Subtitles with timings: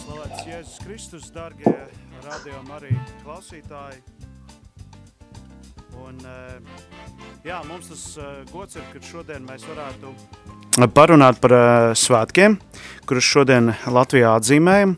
[0.00, 1.68] Slavēts Jēzus Kristus, darbie
[2.24, 3.98] radījumi arī klausītāji.
[6.00, 6.56] Un, eh,
[7.44, 8.22] jā, mums tas eh,
[8.52, 10.14] gods ir, ka šodien mēs varētu
[10.96, 12.56] parunāt par uh, svētkiem,
[13.04, 14.96] kurus šodien Latvijā atzīmējam.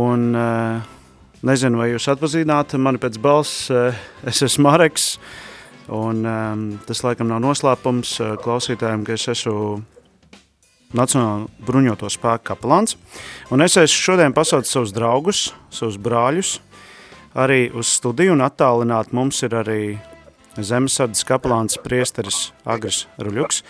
[0.00, 0.80] Un, uh,
[1.44, 3.92] nezinu, vai jūs atpazīstat mani pēc balss, uh,
[4.24, 5.18] es esmu Mareks.
[5.92, 9.84] Un, um, tas laikam nav noslēpums uh, klausītājiem, ka es esmu
[10.96, 12.96] Nacionāla bruņoto spēku kapelāns.
[13.52, 15.42] Un es esmu šodien pasaucis savus draugus,
[15.74, 16.54] savus brāļus,
[17.36, 19.82] arī uz studiju un attālināt mums ir arī
[20.58, 23.60] Zemesardas kapelāns priesteris Agris Ruļuks.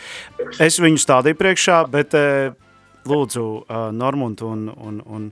[0.63, 2.55] Es viņu stādīju priekšā, bet eh,
[3.09, 5.27] lūdzu uh, Normund un, un, un,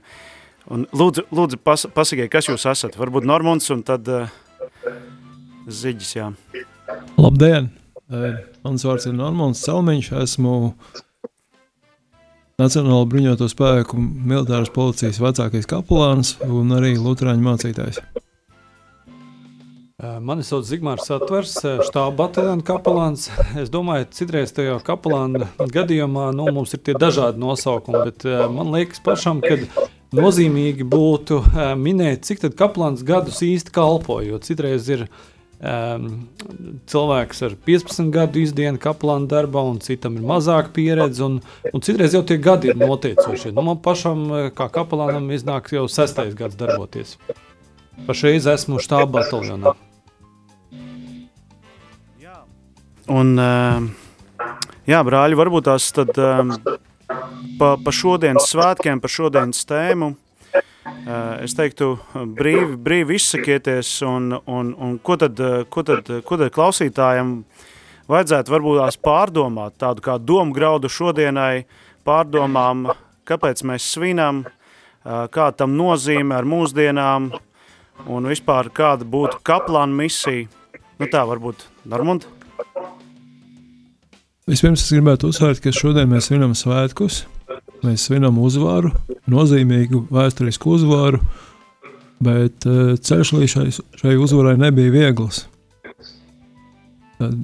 [0.69, 2.99] un lūdzu, lūdzu pas, pasakiet, kas jūs esat.
[2.99, 4.29] Varbūt Normunds un tad uh,
[5.67, 6.29] Ziģis, jā.
[7.17, 7.71] Labdien!
[8.63, 10.53] Mans vārds ir Normons Celmiņš, esmu
[12.57, 17.99] Nacionāla bruņoto spēku militāras policijas vecākais kapelāns un arī luterāņu mācītājs.
[20.25, 21.53] Mani sauc Zigmārs Satvers,
[21.85, 23.27] štāba bataljona kapelāns.
[23.61, 28.25] Es domāju, citreiz tajā kapelāna gadījumā nu, mums ir tie dažādi nosaukumi, bet
[28.57, 29.59] man liekas pašam, ka
[30.17, 31.43] nozīmīgi būtu
[31.77, 35.05] minēt, cik tad kapelāns gadus īsti kalpo, jo citreiz ir
[35.57, 36.27] Um,
[36.85, 41.23] cilvēks ar 15 gadu izdienu kaplāna darbā, un citam ir mazāka pieredze.
[41.25, 41.39] Un,
[41.73, 43.55] un citreiz jau tie gadi ir noteicošie.
[43.55, 47.15] Nu, man pašam, kā kapelānam, iznāk jau sestais gads darboties.
[48.05, 49.73] Pašreiz esmu štāba bataljonā.
[53.09, 53.33] Un,
[54.85, 60.26] jā, brāļi, varbūt tās tad pa, pa šodienas svētkiem, pa šodienas tēmu Eh,
[61.43, 65.39] es teiktu, brīvi, brīvi izsakieties, un, un, un ko, tad,
[65.69, 67.33] ko, tad, ko tad klausītājiem
[68.11, 71.65] vajadzētu varbūt tās pārdomāt, tādu kā domu graudu šodienai,
[72.07, 72.87] pārdomām,
[73.27, 77.31] kāpēc mēs svinam, eh, kā tam nozīme ar mūsdienām,
[78.07, 80.47] un vispār kāda būtu kaplāna misija.
[80.97, 82.25] Nu tā varbūt, Darmund?
[84.47, 87.25] Vispirms es gribētu uzsvērt, ka šodien mēs svinam svētkus,
[87.83, 88.91] mēs svinam uzvaru,
[89.29, 91.21] nozīmīgu vēsturisku uzvaru,
[92.23, 93.67] bet uh, ceļš līdz šai,
[94.01, 95.45] šai uzvarai nebija viegls.
[97.17, 97.37] Tad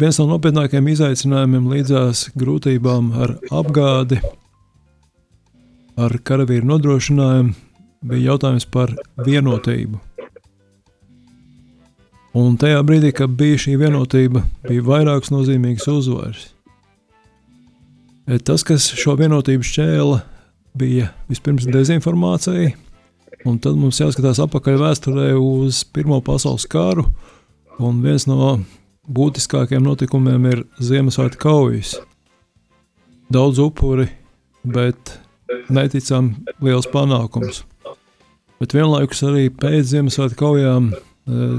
[0.00, 4.20] viens no nopietnākajiem izaicinājumiem līdzās grūtībām ar apgādi,
[6.00, 7.56] ar karavīru nodrošinājumu,
[8.06, 8.94] bija jautājums par
[9.26, 10.00] vienotību.
[12.40, 16.44] Un tajā brīdī, kad bija šī vienotība, bija vairākas nozīmīgas uzvaras.
[18.26, 20.20] Tas, kas šo vienotību šķēla,
[20.78, 22.74] bija vispirms dezinformācija,
[23.48, 27.06] un tad mums jāskatās atpakaļ vēsturē uz Pirmo pasaules karu,
[27.80, 28.58] un viens no
[29.10, 31.96] būtiskākajiem notikumiem ir Ziemassvētku kaujas.
[33.32, 34.08] Daudz upuri,
[34.62, 35.16] bet
[35.72, 37.64] neticam liels panākums.
[38.60, 41.50] Bet vienlaikus arī pēc Ziemassvētku kaujām e,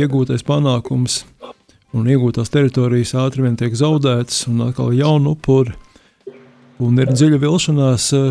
[0.00, 1.22] iegūtais panākums
[1.96, 5.74] un iegūtās teritorijas ātri vien tiek zaudētas, un atkal jaunu upuri,
[6.80, 8.22] un ir dziļa vilšanās e,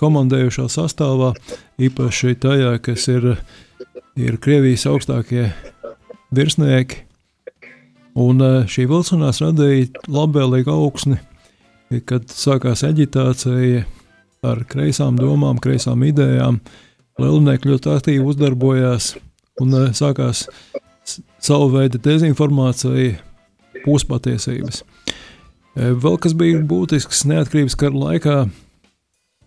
[0.00, 1.32] komandējušā sastāvā,
[1.82, 3.34] īpaši tajā, kas ir,
[4.18, 5.48] ir Krievijas augstākie
[6.34, 7.04] virsnieki.
[8.20, 11.18] Un e, šī vilcinās radīja labvēlīgu augsni,
[12.06, 13.84] kad sākās aģitācija
[14.44, 16.60] ar kreisām domām, kreisām idejām.
[17.22, 19.14] Lielnieki ļoti aktīvi uzdarbojās
[19.62, 20.48] un e, sākās
[21.44, 23.20] savu veidu dezinformācija,
[23.84, 24.82] puspatiesības.
[25.74, 28.36] Vēl kas bija būtisks neatkarības kara laikā,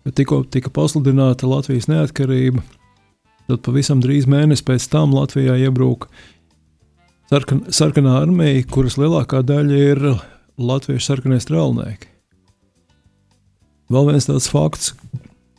[0.04, 2.60] kad tikko tika pasludināta Latvijas neatkarība,
[3.48, 6.10] tad pavisam drīz mēnesi pēc tam Latvijā iebruka
[7.32, 10.04] sarkan, sarkanā armija, kuras lielākā daļa ir
[10.58, 12.12] latviešu sarkanie strēlnieki.
[13.88, 14.92] Vēl viens tāds fakts,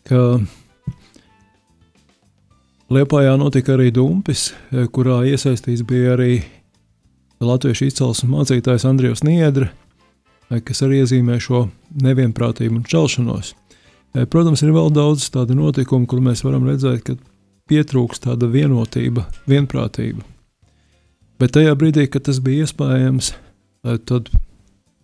[0.06, 0.38] ka
[2.90, 4.48] Liepājā notika arī dumpis,
[4.94, 6.40] kurā iesaistīts bija arī
[7.38, 9.68] latviešu izcelsmes mācītājs Andrijs Niedre,
[10.50, 11.68] kas arī iezīmē šo
[12.02, 13.54] nevienprātību un čelšanos.
[14.16, 17.16] Eh, protams, ir vēl daudz tādu notikumu, kur mēs varam redzēt, ka
[17.70, 20.26] pietrūkst tāda vienotība, vienprātība.
[21.40, 23.34] Bet tajā brīdī, kad tas bija iespējams,
[23.86, 24.30] eh, tad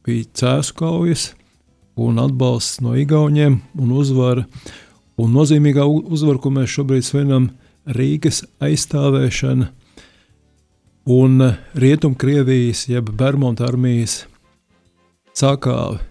[0.06, 1.34] bija cēsu kaujas
[1.96, 4.46] un atbalsts no Igauniem un uzvara.
[5.18, 7.52] Un nozīmīgā uzvara, ko mēs šobrīd svinam,
[7.86, 9.70] Rīgas aizstāvēšana
[11.06, 14.26] un Rietumkrievijas jeb Bermuda armijas
[15.36, 16.02] sākāve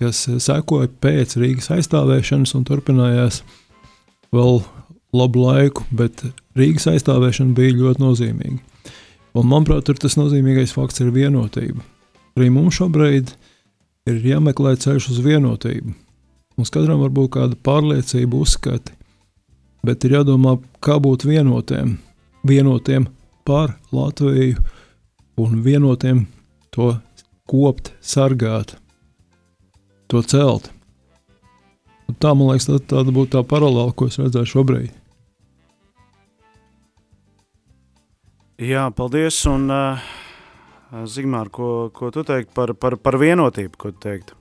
[0.00, 3.42] kas sekoja pēc Rīgas aizstāvēšanas un turpinājās
[4.34, 4.60] vēl
[5.16, 6.24] labu laiku, bet
[6.58, 8.60] Rīgas aizstāvēšana bija ļoti nozīmīga.
[9.36, 11.82] Un, manuprāt, tas nozīmīgais fakts ir vienotība.
[12.36, 13.32] Arī mums šobrīd
[14.08, 15.92] ir jāmeklē ceļš uz vienotību.
[16.56, 18.94] Mums katram var būt kāda pārliecība, uzskati,
[19.84, 21.98] bet ir jādomā, kā būt vienotiem,
[22.48, 23.10] vienotiem
[23.48, 24.64] par Latviju
[25.40, 26.24] un vienotiem
[26.72, 26.94] to
[27.50, 28.76] kopt, sargāt,
[30.10, 30.70] to celt.
[32.06, 34.94] Un tā, man liekas, tā, tāda būtu tā paralēla, ko es redzēju šobrīd.
[38.62, 39.42] Jā, paldies.
[39.50, 40.06] Un, uh,
[41.10, 43.76] Zigmār, ko, ko tu teiktu par, par, par vienotību?
[43.76, 44.38] Ko tu teiktu?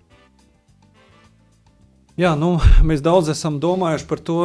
[2.16, 2.54] Jā, nu,
[2.88, 4.38] mēs daudz esam domājuši par to,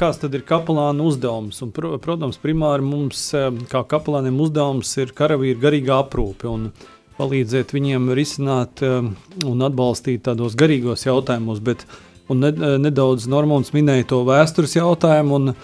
[0.00, 1.58] kāds ir kapelāna uzdevums.
[1.60, 3.26] Un, pr protams, primāri mums,
[3.68, 6.70] kā kapelāniem, uzdevums ir karavīru garīgā aprūpe un
[7.18, 11.60] palīdzēt viņiem risināt un atbalstīt tādos garīgos jautājumos.
[11.64, 11.84] Bet,
[12.30, 12.44] un
[12.84, 15.54] nedaudz Normons minēja to vēstures jautājumu.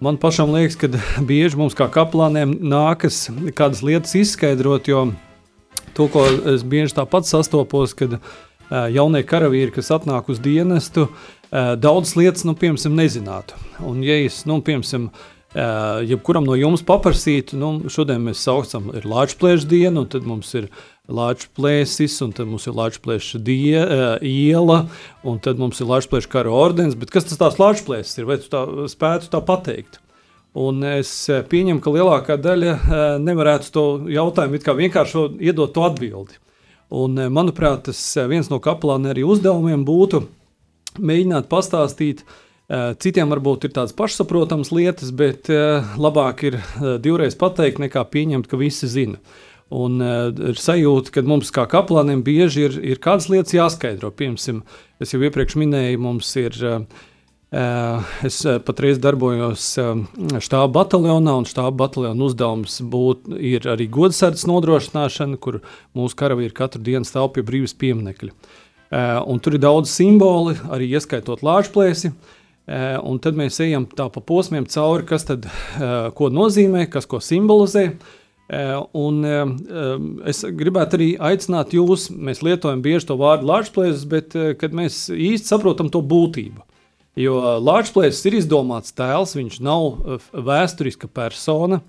[0.00, 0.88] Man pašam liekas, ka
[1.30, 3.26] bieži mums kā kaplāniem nākas
[3.56, 5.10] kādas lietas izskaidrot, jo
[5.96, 6.24] to, ko
[6.54, 8.20] es bieži tāpat sastopos, kad
[8.70, 11.08] jaunie karavīri, kas atnāk uz dienestu,
[11.50, 13.58] daudzas lietas, nu, piemēram, nezinātu.
[13.86, 15.10] Un, ja es, nu, piemēram,
[16.06, 20.70] jebkuram no jums paprasītu, nu, šodien mēs saucam, ir Latvijas diena, un tad mums ir
[21.10, 23.32] Latvijas plēsis, un tad mums ir Latvijas
[24.22, 24.78] iela,
[25.26, 26.94] un tad mums ir Latvijas kara ordens.
[26.98, 28.28] Bet kas tas tās Latvijas ir?
[28.30, 29.98] Vai tu tā spētu tā pateikt?
[30.58, 32.72] Un es pieņemu, ka lielākā daļa
[33.22, 36.38] nevarētu to jautājumu vienkārši iedot to atbildi.
[36.90, 40.24] Un, manuprāt, tas viens no kapelāna arī uzdevumiem būtu
[40.98, 42.24] mēģināt pastāstīt.
[43.02, 45.46] Citiem varbūt ir tādas pašsaprotamas lietas, bet
[45.98, 46.58] labāk ir
[47.02, 49.22] divreiz pateikt, nekā pieņemt, ka visi zina.
[49.70, 54.10] Un uh, ir sajūta, ka mums kā kaplāniem bieži ir, ir kādas lietas jāskaidro.
[54.10, 54.64] Piemēram,
[54.98, 56.58] es jau iepriekš minēju, mums ir.
[56.58, 57.06] Uh,
[57.50, 65.58] Es patreiz darbojos štāba bataljonā, un štāba bataljona uzdevums būt, ir arī godsardzes nodrošināšana, kur
[65.98, 68.30] mūsu karavīri katru dienu stāv pie brīvības pieminekļa.
[69.26, 72.12] Un tur ir daudz simboli, arī ieskaitot lāčplēsi.
[72.70, 75.50] Un tad mēs ejam tā pa posmiem cauri, kas tad
[76.14, 77.88] ko nozīmē, kas ko simbolizē.
[78.50, 79.44] Eh, un eh,
[80.26, 85.04] es gribētu arī aicināt jūs, mēs lietojam bieži to vārdu Latvijas, bet eh, kad mēs
[85.14, 86.64] īsti saprotam to būtību.
[87.20, 91.80] Jo Latvijas ir izdomāts tēls, viņš nav vēsturiska persona.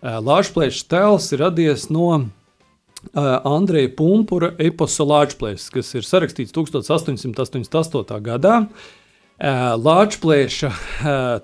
[0.00, 2.28] Latvijas tēls ir radies no
[3.16, 8.20] Andreja Punkūra eposa Latvijas, kas ir sarakstīts 1888.
[8.28, 8.58] gadā.
[9.80, 10.60] Latvijas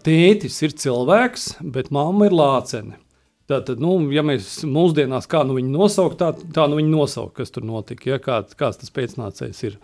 [0.05, 3.02] tētis ir cilvēks, bet mamma ir lācene.
[3.51, 7.51] Tātad, nu, ja mēs mūsdienās kā nu viņu nosaukt, tā, tā nu viņu nosaukt, kas
[7.55, 9.77] tur notika, ja, kā, kāds tas pēcnācējs ir.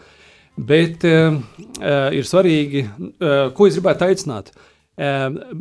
[0.58, 1.38] Bet uh,
[2.14, 4.50] ir svarīgi, uh, ko es gribētu aicināt.
[4.54, 4.64] Uh,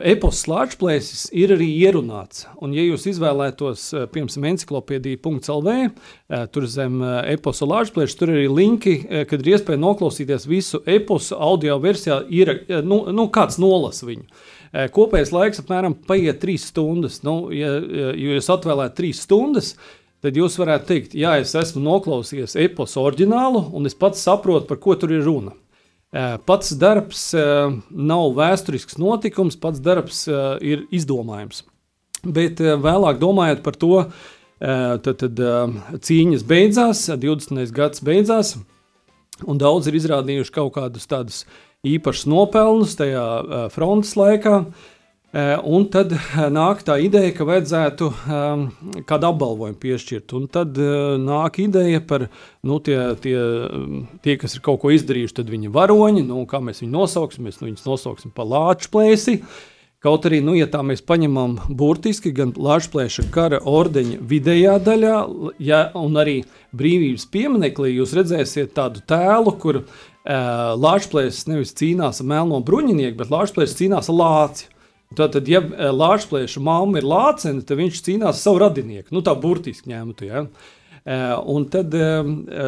[0.10, 2.48] Epos slāņplēsis ir arī ierunāts.
[2.66, 3.84] Un, ja jūs izvēlētos,
[4.14, 9.82] piemēram, encyklopēdija.lv, uh, tur zem eposa slāņplēša, tur ir arī linki, uh, kad ir iespēja
[9.82, 14.26] noklausīties visu eposu audio versijā, ir, uh, nu, nu, kāds nolas viņu.
[14.74, 17.22] Uh, Kopējais laiks apmēram paiet trīs stundas.
[17.26, 19.76] Nu, ja, ja jūs atvēlētu trīs stundas,
[20.24, 24.82] tad jūs varētu teikt, jā, es esmu noklausījies eposu oriģinālu, un es pats saprotu, par
[24.84, 25.56] ko tur ir runa.
[26.48, 30.24] Pats darbs nav vēsturisks notikums, pats darbs
[30.64, 31.66] ir izdomājums.
[32.24, 33.92] Bet vēlāk domājot par to,
[34.60, 35.44] tad, tad
[36.08, 37.68] cīņas beidzās, 20.
[37.76, 38.56] gads beidzās,
[39.46, 43.26] un daudz ir izrādījuši kaut kādus tādus uh, īpašs nopelnus tajā
[43.74, 44.62] frontes laikā.
[45.68, 46.14] Un tad
[46.56, 48.62] nāk tā ideja, ka vajadzētu um,
[49.06, 50.34] kādu apbalvojumu piešķirt.
[50.40, 52.30] Un tad uh, nāk ideja par
[52.66, 53.36] nu, tie, tie,
[54.24, 57.60] tie, kas ir kaut ko izdarījuši, tad viņi varoņi, nu, kā mēs viņus nosauksim, mēs
[57.60, 59.42] nu, viņus nosauksim par lāču plēsi.
[59.98, 65.16] Kaut arī, nu, ja tā mēs paņemam burtiski gan Latvijas kara ordeņa vidējā daļā,
[65.60, 66.36] ja, un arī
[66.78, 69.82] brīvības pieminekli, jūs redzēsiet tādu tēlu, kur
[70.28, 74.72] uh, uh, Latvijas nevis cīnās ar melno bruņinieku, bet Latvijas cīnās ar lāci.
[75.18, 75.62] Tātad, ja
[75.96, 79.14] Latvijas mamma ir lācene, tad viņš cīnās ar savu radinieku.
[79.16, 80.28] Nu, tā burtiski ņemtu.
[80.28, 80.44] Ja?
[81.08, 81.96] Uh, un tad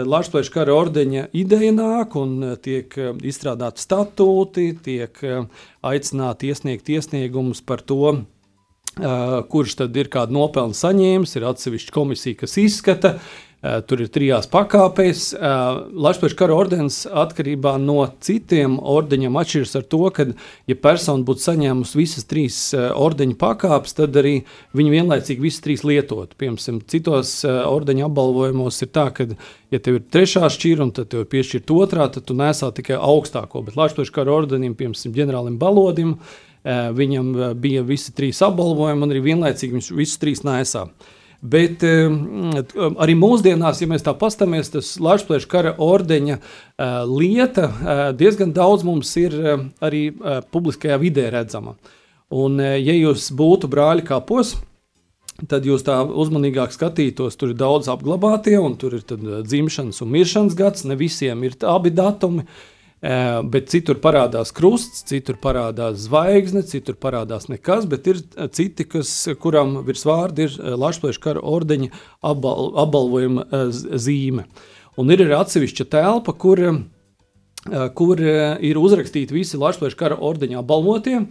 [0.08, 2.96] Latvijas kara ordeņa ideja nāk un tiek
[3.28, 5.20] izstrādāti statūti, tiek
[5.84, 8.22] aicināti iesniegt iesniegumus par to,
[9.52, 11.36] kurš tad ir kādu nopelnu saņēmis.
[11.36, 15.34] Ir atsevišķa komisija, kas izskata, uh, Eh, tur ir trijās pakāpēs.
[15.36, 20.26] Eh, Latvijas kara ordenis atkarībā no citiem ordeņiem atšķiras ar to, ka,
[20.70, 24.36] ja persona būtu saņēmusi visas trīs eh, ordeņa pakāpes, tad arī
[24.80, 26.38] viņi vienlaicīgi visas trīs lietot.
[26.40, 29.28] Piemēram, citos ordeņa apbalvojumos ir tā, ka,
[29.76, 33.66] ja tev ir trešā šķīra un tev ir piešķirta otrā, tad tu nesā tikai augstāko.
[33.68, 36.16] Bet Latvijas kara ordenim, piemēram, ģenerālim Balodim,
[36.64, 40.88] viņam bija visi trīs apbalvojumi un arī vienlaicīgi viņš visus trīs nesā.
[41.40, 42.50] Bet um,
[43.00, 48.84] arī mūsdienās, ja mēs tā paskatāmies, tas Latvijas kara ordeņa uh, lieta uh, diezgan daudz
[48.88, 49.38] mums ir
[49.80, 50.10] arī
[50.52, 51.78] publiskajā vidē redzama.
[52.30, 54.58] Un, ja jūs būtu brāļi kapos,
[55.50, 57.40] tad jūs tā uzmanīgāk skatītos.
[57.40, 60.86] Tur ir daudz apglabātie, un tur ir dzimšanas un miršanas gads.
[60.86, 62.44] Ne visiem ir abi datumi.
[62.46, 68.20] Uh, Bet citur parādās krusts, citur parādās zvaigzne, citur parādās nekas, bet ir
[68.52, 71.94] citi, kas, kuram virsvārdi ir Latvijas kara ordeņa
[72.28, 74.50] apbal, apbalvojuma zīme.
[75.00, 76.60] Un ir arī atsevišķa telpa, kur,
[77.96, 81.22] kur ir uzrakstīti visi Latvijas kara ordeņa apbalvotie,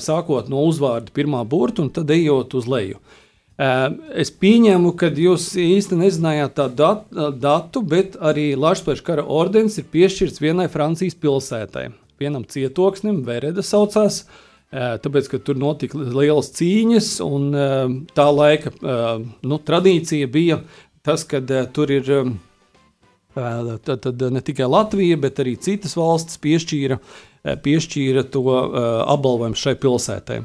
[0.00, 2.96] sākot no uzvārda pirmā burta un tad ejot uz leju.
[3.60, 7.00] Es pieņēmu, ka jūs īsti nezinājāt tādu dat,
[7.42, 11.90] datu, bet arī Latvijas kara ordenis ir piešķirts vienai Francijas pilsētai,
[12.22, 14.22] vienam cietoksnim, Vereda saucās.
[14.70, 17.50] Tāpēc, ka tur notika lielas cīņas, un
[18.16, 18.72] tā laika
[19.42, 20.62] nu, tradīcija bija
[21.04, 21.42] tas, ka
[21.74, 22.08] tur ir
[23.34, 27.00] tad, tad ne tikai Latvija, bet arī citas valstis piešķīra,
[27.66, 28.46] piešķīra to
[29.04, 30.40] apbalvojumu šai pilsētai.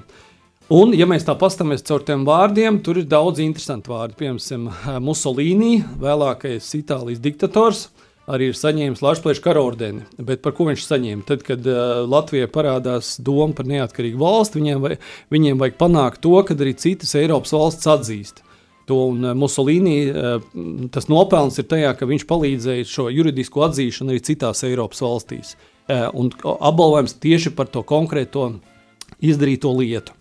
[0.74, 4.15] Un, ja mēs tā paskatāmies caur tiem vārdiem, tur ir daudz interesantu vārdu.
[4.17, 4.63] Piemēram,
[5.05, 7.84] Musolīni, vēlākais Itālijas diktators,
[8.25, 10.01] arī ir saņēmis Latvijas kara ordeni.
[10.17, 11.25] Bet par ko viņš saņēma?
[11.29, 14.98] Tad, kad uh, Latvijai parādās doma par neatkarīgu valsti, viņiem, vai,
[15.36, 18.41] viņiem vajag panākt to, ka arī citas Eiropas valsts atzīst.
[18.89, 20.41] To un uh, Musolīni uh,
[20.89, 25.53] tas nopelns ir tajā, ka viņš palīdzēja šo juridisko atzīšanu arī citās Eiropas valstīs.
[25.86, 28.55] Uh, un apbalvojums tieši par to konkrēto
[29.22, 30.17] izdarīto lietu.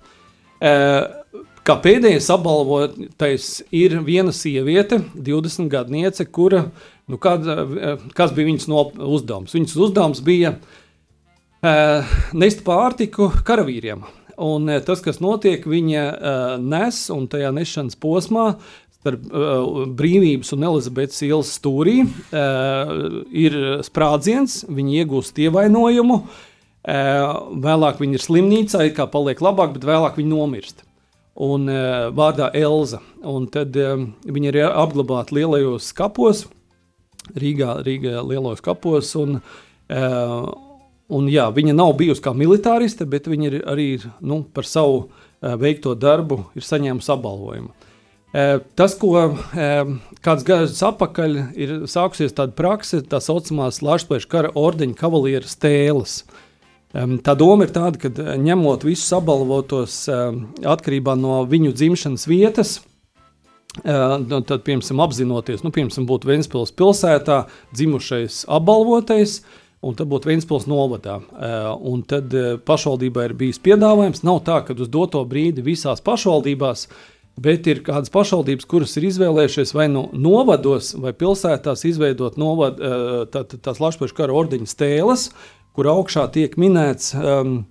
[1.64, 6.66] Kā pēdējais apbalvotais ir viena sieviete, 20 gadniece, kura,
[7.09, 7.49] nu, kād,
[8.16, 8.85] kas bija viņas no
[9.16, 9.52] uzdevums?
[9.56, 10.54] Viņas uzdevums bija
[12.37, 14.04] nest pārtiku karavīriem.
[14.44, 16.06] Un tas, kas notiek, viņa
[16.61, 18.49] nes un tajā nešanas posmā
[19.04, 22.92] starp uh, brīvības un Elizabetes ielas stūrī uh,
[23.37, 26.16] ir sprādziens, viņi iegūst ievainojumu.
[26.25, 26.53] Uh,
[26.84, 30.84] Vēlāk viņa ir slimnīcā, it kā paliek labāk, bet vēlāk viņa nomirst.
[31.34, 31.66] Un
[32.14, 33.00] vārdā Elza.
[33.24, 36.44] Un tad viņa ir apglabāta lielajos kapos,
[37.34, 39.14] Rīgā, Rīgā lielos kapos.
[39.16, 39.40] Un,
[39.88, 43.88] un, jā, viņa nav bijusi kā militāriste, bet viņa ir arī
[44.20, 45.06] nu, par savu
[45.40, 47.72] veikto darbu ir saņēmusi apbalvojumu.
[48.76, 49.28] Tas, ko
[50.26, 56.24] kāds gadus atpakaļ ir sākusies tāda praksa, tā saucamās Latvijas kara ordeņa kavalieru stēles.
[56.24, 56.43] Uh,
[56.94, 60.04] Tā doma ir tāda, ka eh, ņemot visus apbalvotos
[60.62, 62.76] atkarībā no viņu dzimšanas vietas,
[63.82, 67.40] nu, tad, piemēram, apzinoties, nu, piemēram, būtu Vēnspils pilsētā
[67.74, 69.40] dzimušais apbalvotais,
[69.82, 71.16] un tad būtu Vēnspils novadā.
[71.82, 72.30] Un tad
[72.68, 76.86] pašvaldībā ir bijis piedāvājums, nav tā, ka uz doto brīdi visās pašvaldībās
[77.34, 82.78] Bet ir kādas pašvaldības, kuras ir izvēlējušās vai nu novados, vai pilsētās izveidot novad,
[83.34, 85.24] tā, tā, tās Latvijas kara ordeņa stēles,
[85.75, 87.62] kur augšā tiek minēts, um,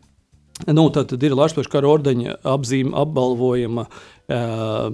[0.67, 4.89] nu, tad, tad ir Latvijas kara ordeņa apzīme, apbalvojama uh,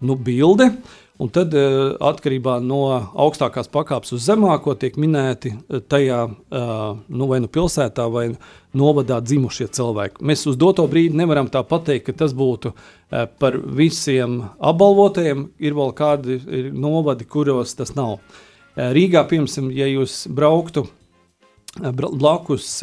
[0.00, 0.72] nu, bilde.
[1.22, 2.80] Un tad, uh, atkarībā no
[3.22, 6.70] augstākās pakāpes uz zemāko, tiek minēti uh, tajā uh,
[7.06, 8.24] nu, vai nu pilsētā, vai
[8.78, 10.24] novadā dzimušie cilvēki.
[10.26, 15.50] Mēs uz doto brīdi nevaram tā pateikt, ka tas būtu uh, par visiem apbalvotajiem.
[15.62, 18.16] Ir vēl kādi ir novadi, kuros tas nav.
[18.16, 20.88] Uh, Rīgā, piemēram, ja jūs brauktu
[21.80, 22.82] blakus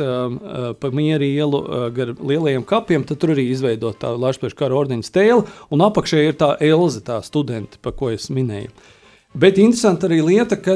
[0.79, 5.43] pa mieru ielu gar lielajiem kapiem, tad tur arī izveidota tā Latvijas kara ordeņa stēle,
[5.69, 8.71] un apakšā ir tā Elza, tā studente, pa ko es minēju.
[9.37, 10.73] Bet interesanti arī lieta, ka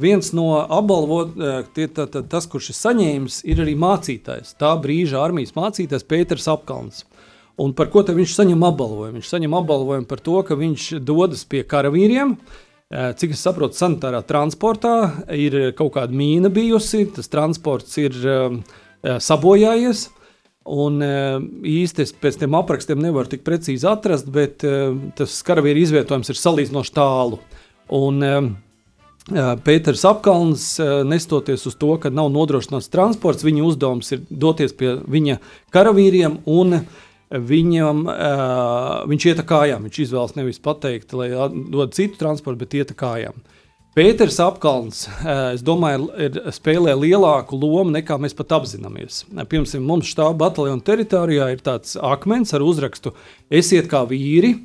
[0.00, 1.92] viens no apbalvotiem,
[2.32, 4.54] tas, kurš ir saņēmis, ir arī mācītājs.
[4.56, 7.04] Tā brīža armijas mācītājs Pēters Apkalns.
[7.60, 9.18] Un par ko viņš saņem apbalvojumu?
[9.18, 14.22] Viņš saņem apbalvojumu par to, ka viņš dodas pie karavīriem, uh, cik es saprotu, sanitārā
[14.26, 14.94] transportā
[15.36, 18.56] ir kaut kāda mīna bijusi, tas transports ir uh,
[19.22, 20.08] sabojājies.
[20.70, 24.66] Un uh, īsti es pēc tam aprakstiem nevaru tik precīzi atrast, bet
[25.16, 27.38] tas karavīru izvietojums ir salīdzinoši tālu.
[27.96, 28.50] Un, uh,
[29.62, 30.64] Pēters Apkalns,
[31.06, 35.36] nestoties uz to, ka nav nodrošināts transports, viņa uzdevums ir doties pie viņa
[35.76, 39.86] karavīriem un uh, viņam, uh, viņš iet kājām.
[39.86, 41.30] Viņš izvēlas nevis pateikt, lai
[41.70, 43.38] dod citu transportu, bet iet kājām.
[43.94, 49.24] Pēters apkalns, uh, es domāju, ir spēlē lielāku lomu nekā mēs pat apzināmies.
[49.30, 53.14] Piemēram, mums štāba bataljona teritorijā ir tāds akmens ar uzrakstu
[53.50, 54.56] Esiet kā vīri,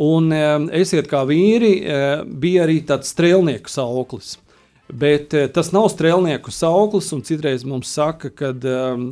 [0.00, 4.36] un uh, Esiet kā vīri uh, bija arī tāds strēlnieku sauklis.
[4.92, 9.02] Bet uh, tas nav strēlnieku sauklis, un citreiz mums saka, ka uh,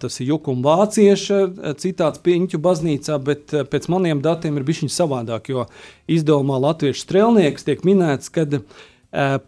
[0.00, 1.40] tas ir jukuma vācieša
[1.82, 5.68] citāts Piņķu baznīcā, bet pēc maniem datiem ir bijis savādāk, jo
[6.08, 8.64] izdevumā latviešu strēlnieks tiek minēts, kad Eh,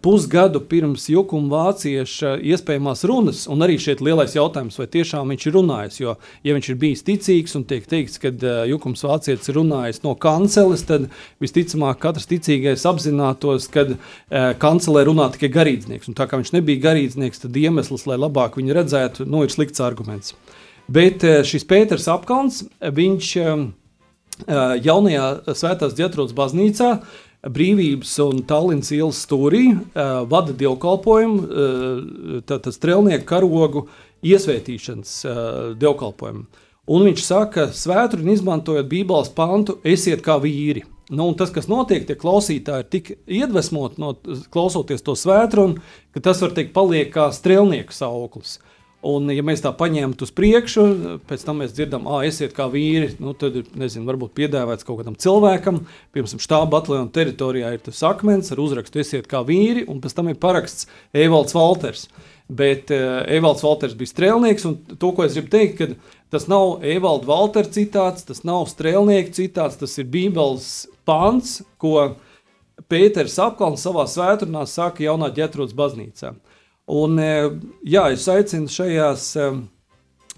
[0.03, 5.57] pusgadu pirms Jukuma vācieša iespējamās runas, un arī šeit lielais jautājums, vai tiešām viņš ir
[5.59, 5.99] runājis.
[6.01, 6.15] Jo,
[6.47, 10.15] ja viņš ir bijis ticīgs un tiek teikts, ka uh, Jukums vācietis ir runājis no
[10.21, 11.09] kanceles, tad
[11.43, 13.99] visticamāk katrs ticīgais apzinātos, ka uh,
[14.63, 16.09] kancelē runā tikai garīdznieks.
[16.09, 19.85] Un tā kā viņš nebija garīdznieks, tad iemesls, lai labāk viņu redzētu, nu, ir slikts
[19.85, 20.37] arguments.
[20.89, 23.35] Bet šis Pēters apkalns, viņš
[24.81, 27.17] jaunajā Svētās ģetrūdas baznīcā uh,
[27.55, 33.87] Brīvības un Tallinas ielas stūrī uh, vada dievkalpojumu, uh, tātad strēlnieku karogu
[34.27, 35.35] iesvētīšanas uh,
[35.79, 36.47] dievkalpojumu.
[36.89, 40.87] Un viņš saka, svētdienu izmantojot Bībeles pantu, esiet kā vīri.
[41.13, 44.15] Nu, tas, kas notiek, tie klausītāji ir tik iedvesmoti no
[44.53, 45.81] klausoties to svētdienu,
[46.13, 48.59] ka tas var teikt, paliek kā strēlnieku sauklis.
[49.07, 50.85] Un, ja mēs tā paņemtu uz priekšu,
[51.31, 55.15] pēc tam mēs dzirdam, ah, esiet kā vīri, nu, tad, nezinu, varbūt piedāvāts kaut kādam
[55.15, 55.85] cilvēkam,
[56.17, 60.33] piemēram, štāba bataljona teritorijā ir tas akmens ar uzrakstu, esiet kā vīri, un pēc tam
[60.33, 62.09] ir paraksts Evalds Walters.
[62.51, 66.83] Bet uh, Evalds Walters bija strēlnieks, un to, ko es gribu teikt, ka tas nav
[66.83, 72.17] Evalds Walters citāts, tas nav strēlnieka citāts, tas ir Bībeles pants, ko
[72.91, 76.35] Pēters Apkalns savā svētdienā saka jaunā ģetrūdas baznīcā.
[76.89, 77.33] Un, e,
[77.85, 79.27] jā, es aicinu šajās,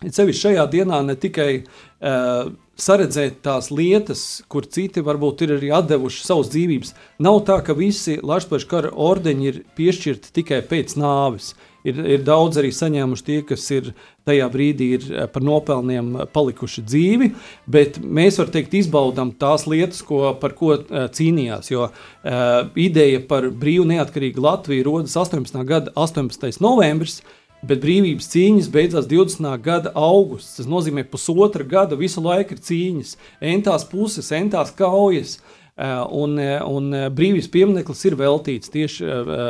[0.00, 2.50] sevišķi šajā dienā ne tikai uh,
[2.82, 6.94] saredzēt tās lietas, kur citi varbūt ir arī devuši savas dzīvības.
[7.22, 11.52] Nav tā, ka visi Latvijas kara ordeņi ir piešķirti tikai pēc nāves.
[11.54, 13.90] Uh, ir, ir daudz arī saņēmuši tie, kas ir
[14.28, 17.30] tajā brīdī ir eh, par nopelniem eh, palikuši dzīvi,
[17.70, 21.70] bet mēs varam teikt, izbaudām tās lietas, ko, par ko uh, cīnījās.
[21.72, 25.60] Jo uh, ideja par brīvu neatkarīgu Latviju rodas 18.
[25.68, 26.60] gada 18.
[26.62, 27.20] novembris.
[27.60, 29.50] Bet brīvības cīņas beidzās 20.
[29.60, 30.56] gada augusts.
[30.56, 33.16] Tas nozīmē, ka pusotra gada visu laiku ir cīņas,
[33.52, 35.38] entās puses, entās kaujas.
[35.80, 39.06] Eh, un, eh, un eh, brīvības piemineklis ir veltīts tieši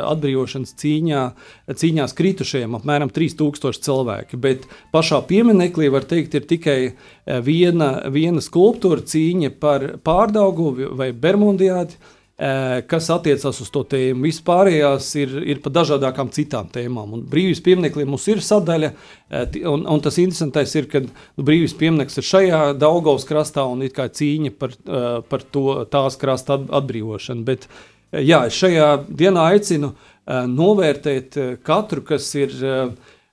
[0.07, 1.23] atbrīvošanas cīņā,
[1.81, 4.39] cīņās kritušajiem, apmēram 3000 cilvēki.
[4.39, 4.63] Bet
[4.95, 6.77] pašā pieminekļā var teikt, ir tikai
[7.43, 11.99] viena, viena skulptūra cīņa par pārdaugu vai Bermudiādi
[12.89, 14.25] kas attiecas uz to tēmu.
[14.25, 17.13] Vispārējās ir, ir par dažādākām citām tēmām.
[17.17, 18.89] Un brīvības piemineklim mums ir sadaļa,
[19.69, 23.93] un, un tas interesantais ir, ka nu, brīvības piemineklis ir šajā Daugaus krastā un ir
[23.93, 24.75] kā cīņa par,
[25.29, 27.45] par to, tās krasta atbrīvošanu.
[27.45, 27.69] Bet
[28.17, 29.93] jā, šajā dienā aicinu
[30.25, 32.57] novērtēt katru, kas ir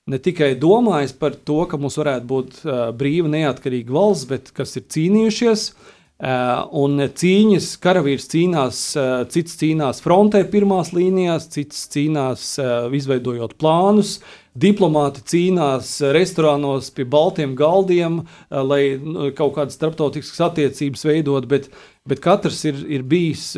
[0.09, 2.64] ne tikai domājis par to, ka mums varētu būt
[3.01, 10.02] brīva, neatkarīga valsts, bet kas ir cīnījušies Uh, un cīņas, karavīrs cīnās, uh, cits cīnās
[10.02, 14.18] frontē, pirmās līnijās, cits cīnās, uh, izveidojot plānus.
[14.59, 21.68] Diplomāti cīnās restorānos pie baltiem galdiem, lai nu, kaut kādas starptautiskas attiecības veidot, bet,
[22.02, 23.52] bet katrs ir, ir bijis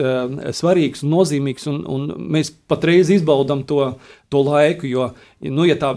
[0.58, 1.64] svarīgs un nozīmīgs.
[1.72, 3.94] Un, un mēs patreiz izbaudām to,
[4.28, 5.08] to laiku, jo,
[5.48, 5.94] nu, ja tā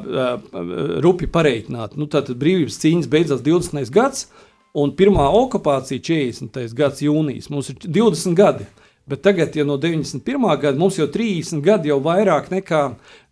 [1.04, 3.91] rupi pareiķināt, nu, tad brīvības cīņas beidzās 20.
[3.91, 4.52] gadsimta.
[4.74, 6.72] Un pirmā okupācija 40.
[6.74, 8.66] gads jūnijas, mums ir 20 gadi.
[9.06, 10.46] Bet tagad, ja no 91.
[10.62, 12.80] gada mums jau 30 gadi jau vairāk nekā,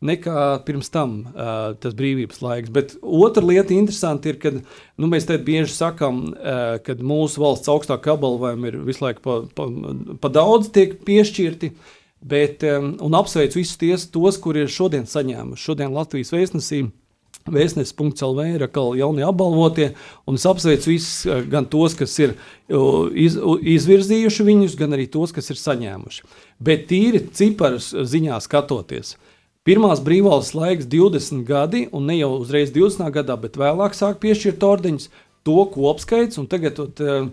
[0.04, 2.74] nekā pirms tam uh, tas brīvības laiks.
[2.76, 7.72] Bet otra lieta interesanti ir, ka nu, mēs te bieži sakām, uh, ka mūsu valsts
[7.72, 9.70] augstākā apbalvojuma ir visu laiku pa, pa,
[10.22, 11.72] pa daudz tiek piešķirti.
[12.22, 15.70] Bet, um, un apsveicu visus ties, tos, kuri ir šodien saņēmuši.
[15.72, 16.92] Šodien Latvijas vēstnesība
[17.50, 19.92] Vēstnesis.CLV ir atkal jaunie apbalvotie,
[20.30, 22.36] un es apsveicu visus, eh, gan tos, kas ir
[22.70, 26.22] iz, izvirzījuši viņus, gan arī tos, kas ir saņēmuši.
[26.62, 29.16] Bet tīri ciparus ziņā skatoties.
[29.66, 33.12] Pirmās brīvvalsts laiks 20 gadi, un ne jau uzreiz 20.
[33.12, 35.10] gadā, bet vēlāk sāk piešķirt ordeņus,
[35.44, 37.28] to kopskaits, un tagad, ot, eh,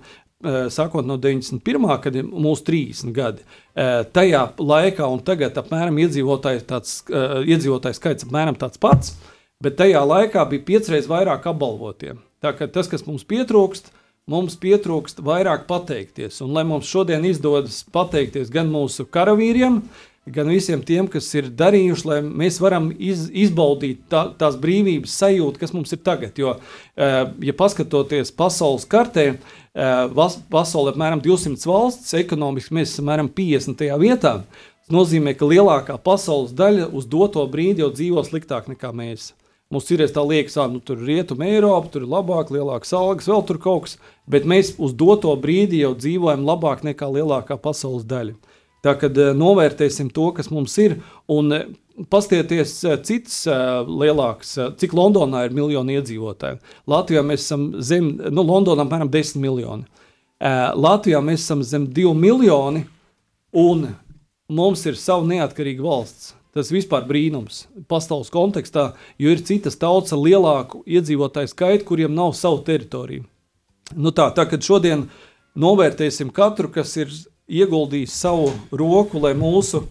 [0.44, 2.01] eh, sākot no 91.
[2.03, 3.42] kad ir mūsu 30 gadi,
[3.77, 9.14] tajā laikā un tagad apmēram iedzīvotāju, tāds, iedzīvotāju skaits apmēram tāds pats
[9.64, 12.21] bet tajā laikā bija piecreiz vairāk apbalvotiem.
[12.38, 13.88] Tā kā tas, kas mums pietrūkst,
[14.31, 16.37] mums pietrūkst vairāk pateikties.
[16.44, 19.81] Un lai mums šodien izdodas pateikties gan mūsu karavīriem,
[20.31, 25.59] gan visiem tiem, kas ir darījuši, lai mēs varam iz, izbaudīt tā, tās brīvības sajūtu,
[25.59, 26.38] kas mums ir tagad.
[26.38, 26.55] Jo,
[26.94, 27.18] eh,
[27.49, 30.23] ja paskatoties pasaules kartē, eh,
[30.55, 33.99] pasaulē apmēram 200 valsts, ekonomiski mēs esam apmēram 50.
[33.99, 34.37] vietā.
[34.87, 39.33] Tas nozīmē, ka lielākā pasaules daļa uz doto brīdi jau dzīvo sliktāk nekā mēs.
[39.68, 43.26] Mums ir tā liekas, ka nu, tur ir rietuma Eiropa, tur ir labāk, lielākas algas,
[43.28, 48.07] vēl tur kaut kas, bet mēs uz doto brīdi jau dzīvojam labāk nekā lielākā pasaules
[48.09, 48.38] daļa.
[48.87, 50.96] Tā eh, novērtēsim to, kas mums ir,
[51.28, 51.52] un
[52.09, 52.72] pastieties
[53.04, 53.42] cits
[53.90, 56.62] lielāks, cik Londonā ir miljoni iedzīvotāji.
[56.88, 59.85] Latvijā mēs esam zem, nu, Londonā apmēram 10 miljoni.
[60.78, 62.87] Latvijā mēs esam zem 2 miljoni,
[63.52, 63.88] un
[64.48, 66.38] mums ir sava neatkarīga valsts.
[66.59, 68.88] Tas vispār brīnums pasaules kontekstā,
[69.23, 73.23] jo ir citas tautas ar lielāku iedzīvotāju skaitu, kuriem nav savu teritoriju.
[73.94, 75.05] Nu tā, tā kad šodien
[75.55, 77.12] novērtēsim katru, kas ir
[77.47, 79.85] ieguldījis savu roku, lai mūsu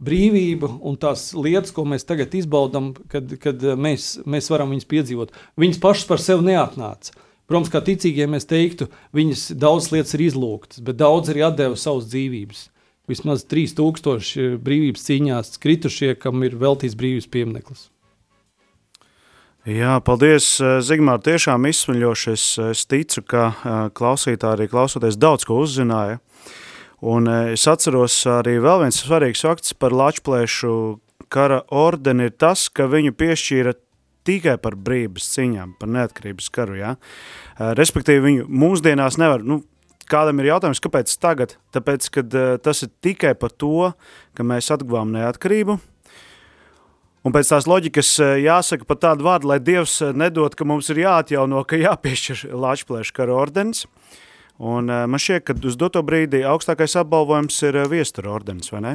[0.00, 5.36] brīvība un tās lietas, ko mēs tagad izbaudām, kad, kad mēs, mēs varam viņas piedzīvot,
[5.60, 7.12] viņas pašas par sevi neatnāca.
[7.46, 12.08] Protams, kā ticīgie mēs teiktu, viņas daudz lietas ir izlūgtas, bet daudz arī deva savas
[12.08, 12.64] dzīvības.
[13.06, 17.86] Vismaz 3000 brīvības cīņās kritušie, kam ir veltīts brīvības piemineklis.
[19.66, 22.34] Jā, paldies, Zigmār, tiešām izsmeļoši.
[22.36, 23.48] Es, es ticu, ka
[23.98, 26.20] klausītāji arī klausoties daudz ko uzzināja.
[27.06, 30.70] Un es atceros arī vēl viens svarīgs fakts par Lačplēšu
[31.28, 33.74] kara ordeni ir tas, ka viņu piešķīra
[34.26, 36.78] tikai par brīvības cīņām, par neatkarības karu.
[36.78, 36.94] Ja?
[37.78, 39.60] Respektīvi, viņu mūsdienās nevar, nu,
[40.10, 41.56] kādam ir jautājums, kāpēc tagad?
[41.74, 42.24] Tāpēc, ka
[42.62, 43.92] tas ir tikai par to,
[44.36, 45.78] ka mēs atguvām neatkarību.
[47.26, 51.64] Un pēc tās loģikas jāsaka pat tādu vārdu, lai Dievs nedod, ka mums ir jāatjauno,
[51.66, 53.82] ka jāpiešķir Lačplēša kara ordenis.
[54.62, 58.92] Un man šķiet, ka uz doto brīdi augstākais apbalvojums ir viestura ordenis, vai ne?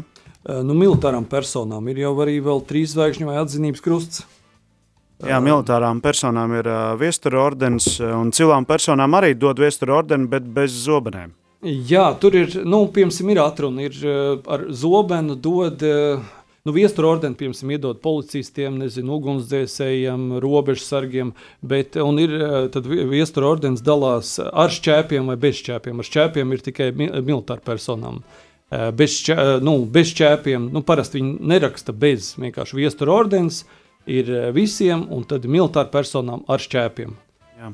[0.48, 4.24] Nu, militārām personām ir jau arī vēl trīs zvaigžņu vai atzinības krusts.
[5.28, 10.48] Jā, militārām personām ir uh, viestura ordenis, un civilām personām arī dod viestura ordeni, bet
[10.56, 11.36] bez zobenēm.
[11.62, 13.98] Jā, tur ir, nu, piemēram, ir atruna, ir
[14.50, 15.84] ar zobenu dod,
[16.66, 22.34] nu, viestura ordeni, piemēram, iedod policistiem, nezinu, ugunsdzēsējiem, robežsargiem, bet, un ir,
[22.74, 26.02] tad viestura ordenis dalās ar šķēpiem vai bez šķēpiem.
[26.02, 28.24] Ar šķēpiem ir tikai militāru personām.
[28.98, 34.32] Bez, šķē, nu, bez šķēpiem, nu, parasti viņi neraksta bez vienkārši viestura ordenis, uh, ir
[34.32, 37.16] eh, visiem, un tad militāru personām ar šķēpiem.
[37.60, 37.72] Jā.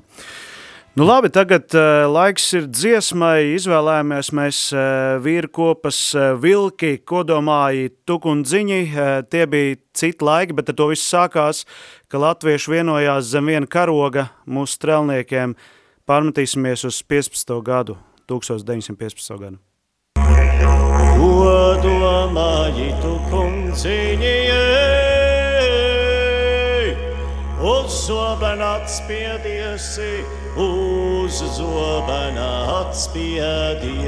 [0.97, 3.53] Nu labi, tagad uh, laiks ir dziesmai.
[3.53, 8.79] Izvēlējāmies mēs uh, vīru kopas uh, vilki, kodomāji, tukundziņi.
[8.87, 11.67] Uh, tie bija citi laiki, bet ar to viss sākās,
[12.09, 15.53] ka latvieši vienojās zem viena karoga mūsu strelniekiem.
[16.09, 17.53] Pārmetīsimies uz 15.
[17.61, 19.37] gadu, 1915.
[19.37, 19.61] gadu.
[21.17, 24.33] Kodomāji, tukundziņi,
[27.67, 30.23] uz zobena atspiediesi,
[30.55, 32.51] uz zobena
[32.81, 34.07] atspiedies.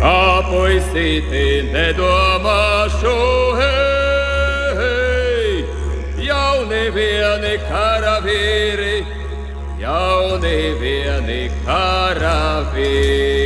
[0.00, 3.16] Kā puisīti nedomāšu,
[3.60, 5.52] hei,
[6.26, 8.96] jauni vieni karavīri,
[9.84, 13.39] jauni vieni karavīri.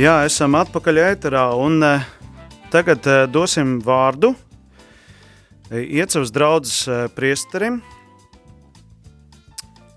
[0.00, 2.04] Jā, esam atpakaļ ēterā un uh,
[2.72, 7.82] tagad uh, dosim vārdu uh, Iecavas draudzes priesterim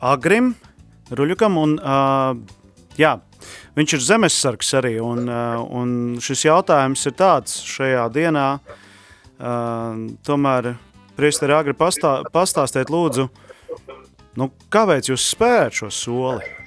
[0.03, 0.49] Agrim
[1.07, 1.77] Ruļukam un
[2.99, 3.13] jā,
[3.79, 5.29] viņš ir zemesargs arī un,
[5.79, 8.47] un šis jautājums ir tāds šajā dienā
[10.27, 10.73] tomēr
[11.15, 13.29] priesteri Agri pastā, pastāstiet lūdzu,
[14.35, 16.62] nu, kāpēc jūs spējat šo soli?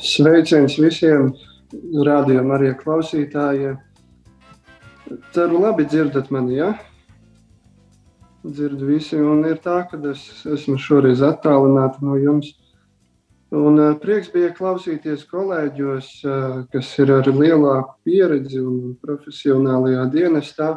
[0.00, 1.30] Sveiciens visiem
[1.72, 3.78] rādījumam, arī klausītājiem.
[5.34, 6.74] Ceru, labi dzirdat mani, ja?
[8.44, 12.52] Dzirdu visi, un ir tā, ka es esmu šoreiz attālināta no jums.
[13.56, 20.68] Un uh, prieks bija klausīties kolēģos, uh, kas ir ar lielāku pieredzi un profesionālajā dienestā.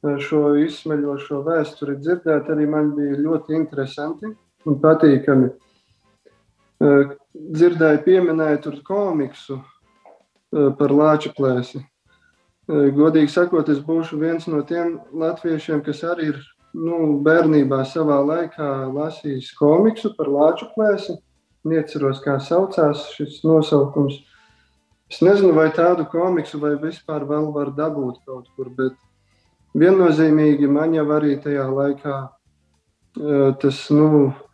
[0.00, 5.50] Uh, šo izsmeļošo vēsturi dzirdēt arī man bija ļoti interesanti un patīkami.
[5.50, 5.71] Uh,
[6.82, 11.82] dzirdēju, pieminēja tur komiksu eh, par lāča plēsi.
[11.82, 16.40] Eh, godīgi sakot, es būšu viens no tiem latviešiem, kas arī ir
[16.74, 21.18] nu, bērnībā savā laikā lasījis komiksu par lāču plēsi.
[21.62, 24.16] Neceros, kā saucās šis nosaukums.
[25.12, 28.96] Es nezinu, vai tādu komiksu vai vispār vēl var dabūt kaut kur, bet
[29.78, 34.51] viennozīmīgi man jau arī tajā laikā eh, tas, nu, Eh,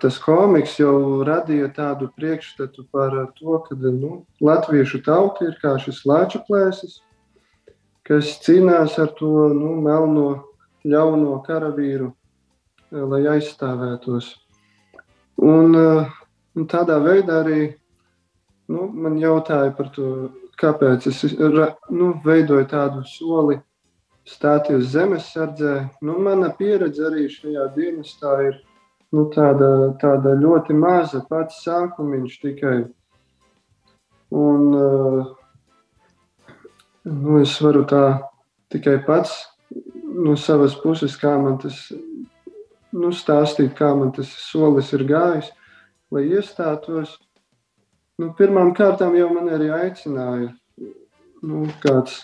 [0.00, 6.04] tas komiks jau radīja tādu priekšstatu par to, ka nu, latviešu tauta ir kā šis
[6.06, 7.00] lāča plēsis,
[8.06, 10.28] kas cīnās ar to nu, melno,
[10.86, 12.12] ļauno karavīru,
[12.92, 14.34] eh, lai aizstāvētos.
[15.42, 16.10] Un, eh,
[16.54, 17.74] un tādā veidā arī
[18.68, 21.22] nu, man jautāja par to, kāpēc es
[21.90, 23.60] nu, veidoju tādu soli
[24.26, 25.90] stāties zemesardzē.
[26.02, 28.62] Nu, mana pieredze arī šajā dienestā ir
[29.14, 32.78] nu, tāda, tāda ļoti maza pats sākumiņš tikai.
[34.36, 34.64] Un,
[37.06, 38.04] nu, es varu tā
[38.72, 39.36] tikai pats
[40.16, 41.78] no savas puses, kā man tas
[42.96, 45.50] nu, stāstīt, kā man tas solis ir gājis,
[46.10, 47.18] lai iestātos.
[48.16, 50.54] Nu, pirmām kārtām jau man arī aicināja
[51.46, 52.22] nu, kāds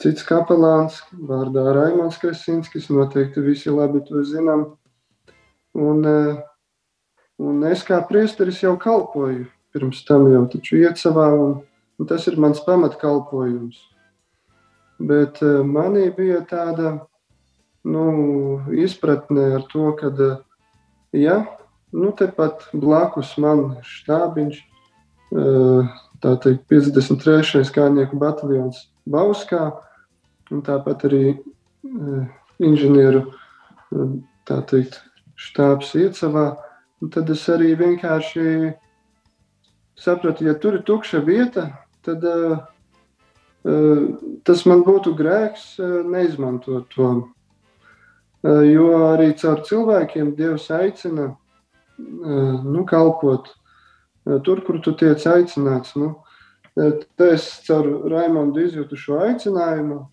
[0.00, 4.70] cits kapelāns, vārdā Raimons Krasinskis, noteikti visi labi to zinām.
[5.72, 6.42] Un, eh,
[7.38, 11.60] un es kā priesteris jau kalpoju pirms tam, jau iet savā, un,
[11.98, 13.78] un tas ir mans pamatkalpojums.
[14.98, 16.98] Bet eh, manī bija tāda
[17.86, 20.40] nu, izpratne ar to, ka, eh,
[21.22, 21.44] ja
[21.92, 24.58] nu, tepat blakus man štābiņš,
[25.30, 27.62] tā teikt, 53.
[27.70, 29.68] kānieku bataljons Bauskā,
[30.50, 31.22] un tāpat arī
[32.58, 33.22] inženieru,
[34.46, 34.98] tā teikt,
[35.40, 36.46] štābs iecavā,
[37.12, 38.74] tad es arī vienkārši
[40.00, 41.66] sapratu, ja tur ir tukša vieta,
[42.04, 42.58] tad uh,
[43.64, 44.02] uh,
[44.44, 47.12] tas man būtu grēks uh, neizmantot to.
[48.40, 55.24] Uh, jo arī caur cilvēkiem Dievs aicina uh, nu, kalpot uh, tur, kur tu tiec
[55.28, 55.96] aicināts.
[56.00, 56.18] Nu,
[56.70, 60.04] Tad es caur Raimondu izjūtu šo aicinājumu,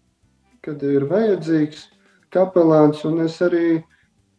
[0.66, 1.84] kad ir vajadzīgs
[2.34, 3.86] kapelāns, un es arī uh,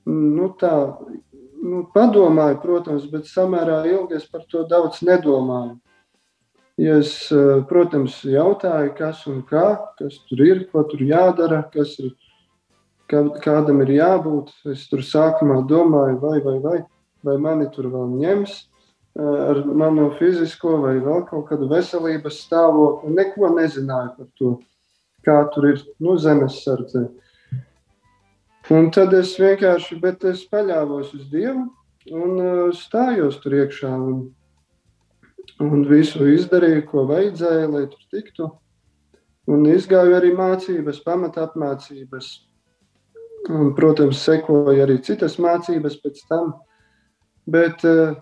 [0.09, 0.75] nu, tā,
[1.63, 5.77] nu, padomāju, protams, bet samērā ilgi es par to daudz nedomāju.
[6.79, 9.67] Ja es, eh, protams, jautāju, kas un kā,
[9.99, 12.13] kas tur ir, ko tur jādara, kas ir,
[13.11, 14.53] kā, kādam ir jābūt.
[14.71, 16.79] Es tur sākumā domāju, vai, vai, vai,
[17.25, 18.55] vai mani tur vēl ņems
[19.19, 23.11] eh, ar manu fizisko vai vēl kaut kādu veselības stāvokli.
[23.11, 24.55] Neko nezināju par to,
[25.27, 27.09] kā tur ir nu, zemes sardzē.
[28.69, 31.63] Un tad es vienkārši, bet es paļāvos uz Dievu
[32.13, 34.19] un uh, stājos tur iekšā un,
[35.65, 38.51] un visu izdarīju, ko vajadzēja, lai tur tiktu.
[39.49, 42.29] Un izgāju arī mācības, pamatapmācības.
[43.49, 46.53] Un, protams, sekoja arī citas mācības pēc tam.
[47.49, 48.19] Bet uh,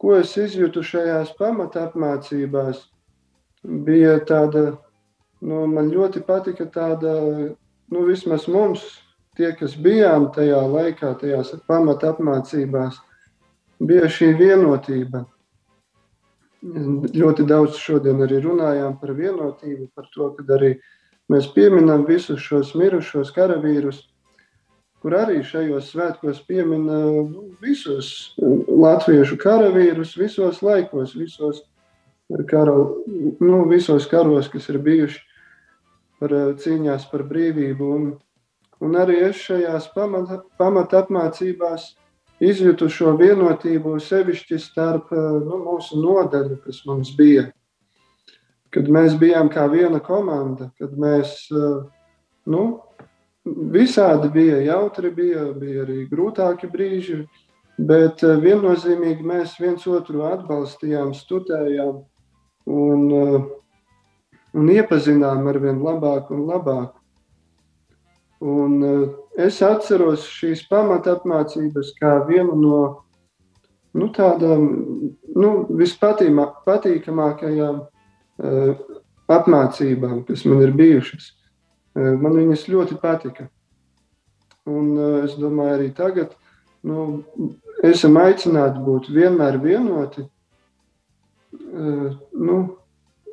[0.00, 2.86] ko es izjūtu šajās pamatapmācībās,
[3.84, 4.78] bija tāda,
[5.44, 7.18] nu, man ļoti patika tāda,
[7.92, 8.88] nu, vismaz mums,
[9.38, 12.98] tie, kas bijām tajā laikā, tajās pamata apmācībās,
[13.82, 15.24] bija šī vienotība.
[16.64, 20.74] Ļoti daudz šodien arī runājām par vienotību, par to, ka arī
[21.32, 24.00] mēs pieminam visus šos mirušos karavīrus,
[25.04, 31.60] kur arī šajos svētkos piemina nu, visus latviešu karavīrus visos laikos, visos,
[32.48, 33.04] karo,
[33.44, 35.20] nu, visos karos, kas ir bijuši
[36.22, 37.90] par cīņās par brīvību.
[37.98, 38.06] Un,
[38.82, 41.92] Un arī es šajās pamata, pamata apmācībās
[42.42, 47.48] izjūtu šo vienotību sevišķi starp nu, mūsu nodaļu, kas mums bija.
[48.74, 51.46] Kad mēs bijām kā viena komanda, kad mēs
[52.50, 52.64] nu,
[53.44, 57.20] visādi bija jautri, bija, bija arī grūtāki brīži,
[57.78, 62.02] bet viennozīmīgi mēs viens otru atbalstījām, studējām
[62.66, 63.06] un,
[64.54, 66.94] un iepazinām ar vien labāk un labāk.
[68.44, 68.82] Un
[69.40, 73.00] es atceros šīs pamatapmācības kā vienu no
[73.96, 74.66] nu, tādām
[75.38, 78.74] nu, vispatīkamākajām uh,
[79.30, 81.24] apmācībām, kas man ir bijušas.
[81.94, 83.48] Uh, man viņas ļoti patika.
[84.68, 86.36] Un uh, es domāju, arī tagad
[86.84, 87.24] nu,
[87.86, 90.22] esam aicināti būt vienmēr vienoti.
[91.54, 92.56] Nu,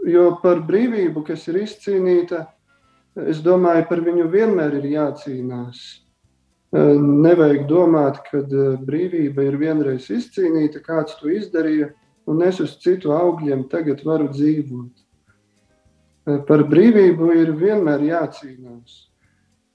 [0.06, 2.61] jo par brīvību, kas ir izcīnīta, uh,
[3.20, 5.80] Es domāju, par viņu vienmēr ir jācīnās.
[6.72, 8.40] Nevajag domāt, ka
[8.88, 11.90] brīvība ir vienreiz izcīnīta, kāds to izdarīja,
[12.32, 14.94] un es uz citu augļiem tagad varu dzīvot.
[16.48, 19.10] Par brīvību ir vienmēr jācīnās.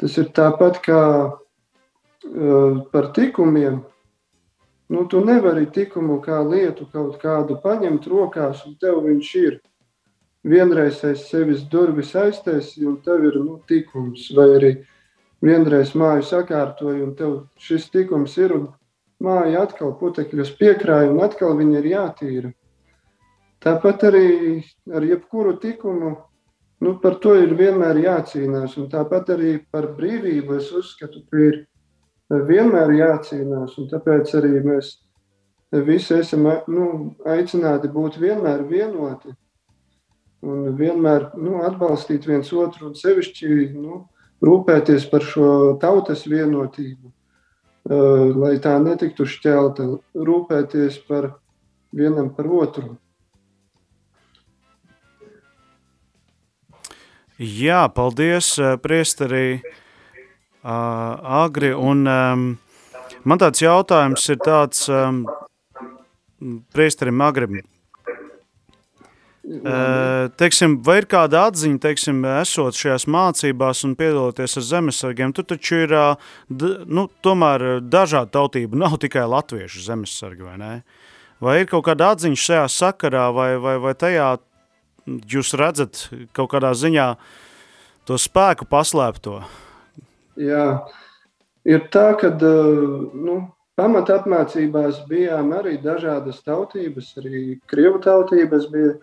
[0.01, 1.03] Tas ir tāpat kā
[2.93, 3.83] par tikumiem.
[4.89, 9.61] Nu, tu nevari tikumu kā lietu kaut kādu paņemt rokās, un tev viņš ir
[10.47, 14.73] vienreiz aiz sevis durvis aiztaisi, un tev ir nu, tikums, vai arī
[15.45, 18.69] vienreiz māju sakārtoji, un tev šis tikums ir, un
[19.23, 22.53] māja atkal putekļus piekrāja, un atkal viņa ir jātīra.
[23.67, 24.27] Tāpat arī
[24.95, 26.13] ar jebkuru tikumu,
[26.85, 31.65] nu, par to ir vienmēr jācīnās, un tāpat arī par brīvību es uzskatu, ka ir
[32.31, 34.93] vienmēr jācīnās, un tāpēc arī mēs
[35.87, 36.87] visi esam nu,
[37.27, 39.35] aicināti būt vienmēr vienoti
[40.47, 44.05] un vienmēr nu, atbalstīt viens otru un sevišķi nu,
[44.47, 45.49] rūpēties par šo
[45.83, 51.35] tautas vienotību, uh, lai tā netiktu šķelta, rūpēties par
[51.97, 52.97] vienam par otru.
[57.37, 59.59] Jā, paldies, priesterī
[60.65, 62.45] uh, Agri, un um,
[63.29, 65.27] man tāds jautājums ir tāds um,
[66.73, 67.59] priesterim Agrim,
[70.41, 75.83] teiksim, vai ir kāda atziņa, teiksim, esot šajās mācībās un piedaloties ar zemesargiem, tur taču
[75.85, 75.95] ir
[76.51, 80.73] nu, tomēr dažāda tautība, nav tikai latviešu zemesargi, vai ne?
[81.43, 84.37] Vai ir kaut kāda atziņa šajā sakarā, vai, vai, vai tajā
[85.31, 87.11] jūs redzat kaut kādā ziņā
[88.09, 89.43] to spēku paslēpto?
[90.41, 90.65] Jā,
[91.69, 93.37] ir tā, ka nu,
[93.79, 98.97] pamata apmācībās bijām arī dažādas tautības, arī krievu tautības bija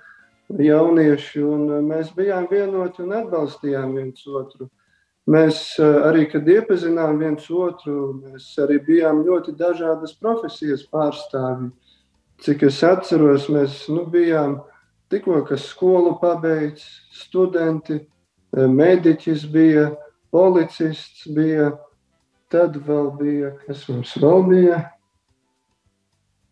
[0.49, 4.69] jaunieši, un eh, mēs bijām vienoti un atbalstījām viens otru.
[5.29, 11.71] Mēs eh, arī, kad iepazinām viens otru, mēs arī bijām ļoti dažādas profesijas pārstāvji.
[12.43, 14.59] Cik es atceros, mēs nu, bijām
[15.13, 19.91] tikko skolu pabeigts, studenti, eh, mediķis bija,
[20.33, 21.71] policists bija,
[22.49, 24.81] tad vēl bija, kas mums vēl bija,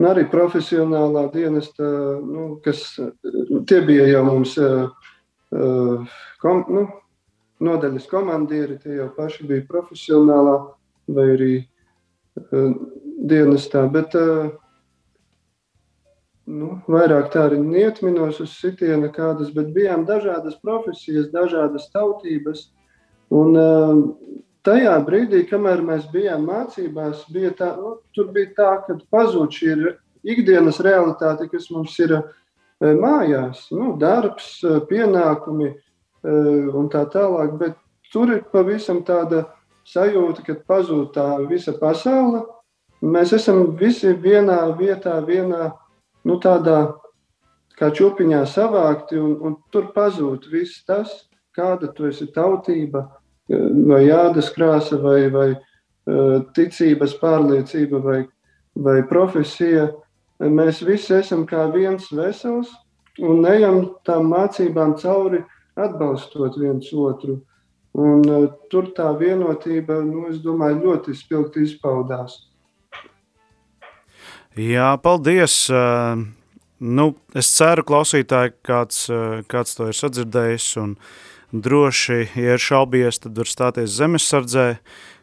[0.01, 1.85] Un arī profesionālā dienesta,
[2.25, 2.79] nu, kas
[3.69, 4.55] tie bija jau mums
[6.41, 6.87] kom, nu,
[7.61, 10.55] nodaļas komandieri, tie jau paši bija profesionālā
[11.13, 11.51] vai arī
[13.29, 13.83] dienestā.
[13.93, 14.17] Bet,
[16.49, 22.71] nu, vairāk tā arī neatminos uz sitiena kādas, bet bijām dažādas profesijas, dažādas tautības.
[23.29, 23.53] Un
[24.65, 29.75] tajā brīdī, kamēr mēs bijām mācībās, bija tā, nu, tur bija tā, ka pazūd šī
[30.33, 32.21] ikdienas realitāte, kas mums ir e,
[32.81, 35.75] mājās, nu, darbs, e, pienākumi e,
[36.77, 37.57] un tā tālāk.
[37.57, 37.77] Bet
[38.13, 39.47] tur ir pavisam tāda
[39.89, 42.45] sajūta, ka pazūd tā visa pasaule.
[43.01, 45.71] Mēs esam visi vienā vietā, vienā
[46.27, 46.93] nu, tādā
[47.79, 51.23] kā čūpiņā savākti, un, un tur pazūd viss tas,
[51.57, 53.07] kāda tu esi tautība,
[53.87, 58.19] vai jādas krāsa, vai, vai uh, ticības pārliecība, vai,
[58.75, 59.89] vai profesija.
[60.41, 62.71] Mēs visi esam kā viens vesels
[63.21, 65.43] un ejam tām mācībām cauri,
[65.77, 67.41] atbalstot viens otru.
[67.91, 72.37] Un, uh, tur tā vienotība, nu, es domāju, ļoti spilgti izpaudās.
[74.55, 75.65] Jā, paldies!
[75.71, 76.23] Uh,
[76.79, 81.11] nu, es ceru, klausītāji, kāds, uh, kāds to ir sadzirdējis un uh,
[81.51, 84.67] droši, ja ir šaubies, tad var stāties zemesardzē,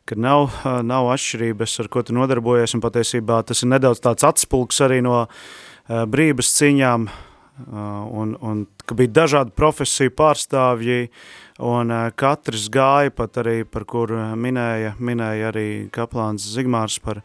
[0.08, 0.52] ka nav,
[0.84, 5.24] nav atšķirības, ar ko tu nodarbojies, un patiesībā tas ir nedaudz tāds atspulks arī no
[5.24, 7.74] uh, brības cīņām, uh,
[8.20, 11.10] un, un ka bija dažādi profesiju pārstāvji,
[11.64, 17.20] un uh, katrs gāja pat arī, par kur minēja, minēja arī kaplāns Zigmārs par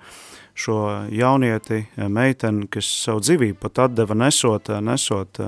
[0.54, 5.40] šo jaunieti, meiteni, kas savu dzīvību pat atdeva nesot, nesot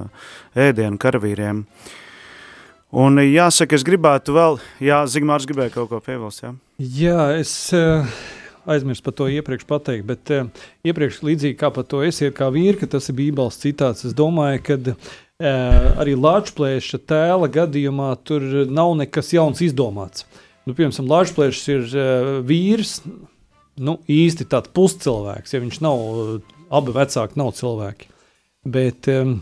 [0.58, 1.62] ēdienu karavīriem.
[2.96, 6.54] Un jāsaka, es gribētu vēl, jā, Zigmārs gribēja kaut ko pievilst, jā?
[6.80, 8.08] Jā, es uh,
[8.72, 10.48] aizmirsu par to iepriekš pateikt, bet uh,
[10.88, 14.64] iepriekš līdzīgi kā par to esiet kā vīri, ka tas ir bībeles citāts, es domāju,
[14.72, 14.96] kad
[15.40, 20.24] arī Lāčplēša tēla gadījumā tur nav nekas jauns izdomāts.
[20.66, 21.90] Nu, piemēram, Lāčplēšs ir
[22.48, 23.02] vīrs,
[23.84, 26.06] nu, īsti tāds puscilvēks, ja viņš nav,
[26.72, 28.08] abi vecāki nav cilvēki.
[28.66, 29.42] Bet um,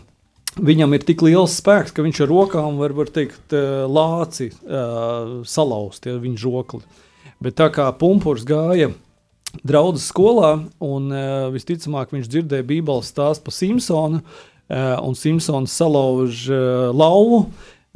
[0.60, 3.54] viņam ir tik liels spēks, ka viņš ar rokām var, var teikt,
[3.90, 6.82] lāci uh, salauzt, ja viņa žokli.
[7.42, 8.92] Bet tā kā pumpurs gāja
[9.66, 14.24] draudzes skolā, un uh, visticamāk viņš dzirdēja Bībeles stāstu par Simpsonu,
[14.64, 16.46] un Simpsons salauž
[16.96, 17.42] lauvu,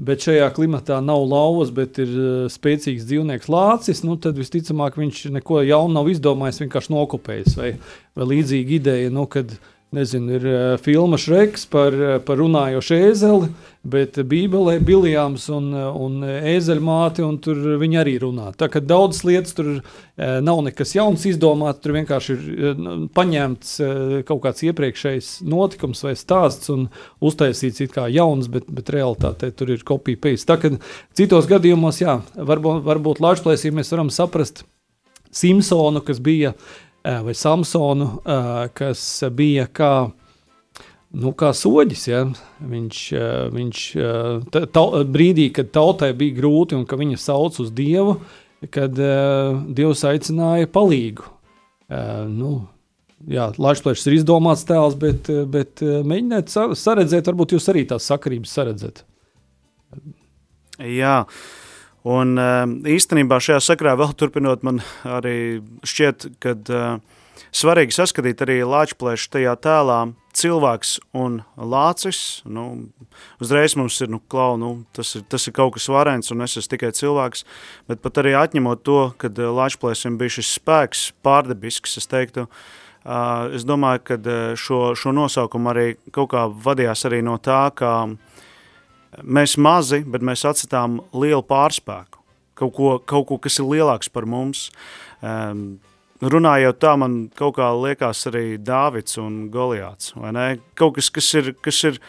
[0.04, 2.10] bet šajā klimatā nav lauvas, bet ir
[2.52, 7.56] spēcīgs dzīvnieks lācis, nu tad visticamāk viņš neko jaunu nav izdomājis, vienkārši nokopējis.
[7.56, 7.70] Vai,
[8.12, 12.92] vai līdzīga ideja, nu, kad uh, Nezinu, ir uh, filma Šreks par, uh, par runājošu
[12.92, 13.46] ēzeli,
[13.88, 18.50] bet Bībelē ir Biljams un, un ēzeļmāte, un tur viņi arī runā.
[18.60, 19.80] Tā kā daudzas lietas tur uh,
[20.44, 23.70] nav nekas jauns izdomāts, tur vienkārši ir uh, paņemts
[24.28, 26.90] kaut kāds iepriekšējs notikums vai stāsts un
[27.24, 30.44] uztaisīts it kā jauns, bet, bet realitātē tur ir kopija pēc.
[30.50, 30.74] Tā kā
[31.16, 34.66] citos gadījumos, jā, varbūt, varbūt Latvijas mēs varam saprast
[35.32, 36.76] Simpsonu, kas bija uh,
[37.24, 38.08] vai Samsonu,
[38.76, 39.02] kas
[39.32, 39.92] bija kā,
[41.16, 42.06] nu, kā soģis.
[42.10, 42.24] Ja?
[42.60, 43.02] Viņš,
[43.54, 43.84] viņš
[44.52, 48.18] ta, brīdī, kad tautai bija grūti un ka viņa sauc uz Dievu,
[48.74, 51.28] kad Dievs aicināja palīgu.
[52.28, 52.52] Nu,
[53.30, 59.06] jā, Latvijas ir izdomāts tēls, bet, bet mēģiniet saredzēt, varbūt jūs arī tās sakarības saredzat.
[60.78, 61.22] Jā,
[62.08, 67.18] Un ehm, īstenībā šajā sakrā vēl turpinot, man arī šķiet, ka uh,
[67.54, 69.98] svarīgi saskatīt arī lāčplēšu tajā tēlā
[70.38, 72.42] cilvēks un lācis.
[72.48, 72.66] Nu,
[73.42, 76.58] uzreiz mums ir, nu, klau, nu, tas ir, tas ir kaut kas varens un es
[76.60, 77.44] esmu tikai cilvēks,
[77.90, 82.46] bet pat arī atņemot to, kad lāčplēsim bija šis spēks pārdebisks, es teiktu,
[83.56, 84.20] es domāju, ka
[84.58, 87.94] šo, šo nosaukumu arī kaut kā vadījās arī no tā, ka
[89.22, 92.22] mēs mazi, bet mēs atstām lielu pārspēku,
[92.58, 94.68] kaut ko, kaut ko kas ir lielāks par mums.
[95.22, 95.78] Um,
[96.22, 100.14] runājot tā, man kaut kā liekas arī Dāvids un Goliāts?
[100.78, 102.00] Kaut kas, kas ir, kas ir,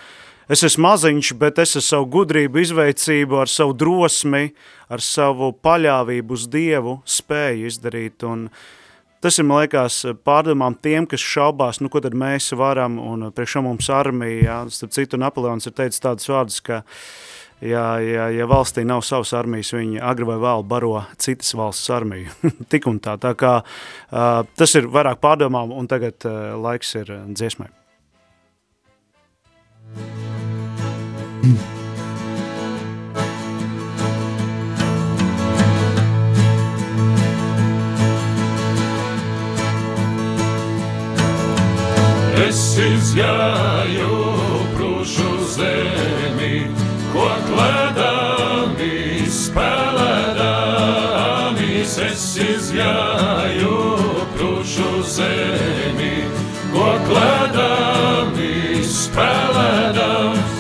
[0.50, 4.50] es esmu maziņš, bet es ar savu gudrību, izveicību, ar savu drosmi,
[4.90, 8.68] ar savu paļāvību uz Dievu spēju izdarīt, un uh,
[9.20, 13.64] Tas ir, man liekas, pārdomām tiem, kas šaubās, nu, ko tad mēs varam, un priekšā
[13.66, 16.78] mums armija, jā, starp citu, Napoleons ir teicis tādus vārdus, ka,
[17.60, 22.32] ja, ja, ja valstī nav savas armijas, viņi agri vai vēl baro citas valsts armiju.
[22.72, 27.12] Tik un tā, tā kā uh, tas ir vairāk pārdomām, un tagad uh, laiks ir
[27.28, 27.68] dziesmai.
[31.44, 31.60] Mm.
[42.50, 44.10] Es izgāju
[44.74, 46.66] prūšu zemi,
[47.12, 51.94] ko kladami spēlēdāmis.
[52.08, 53.78] Es izgāju
[54.34, 56.26] prūšu zemi,
[56.74, 60.58] ko kladami spēlēdāmis.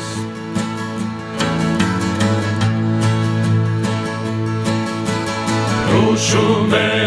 [5.90, 6.99] Prūšu meitas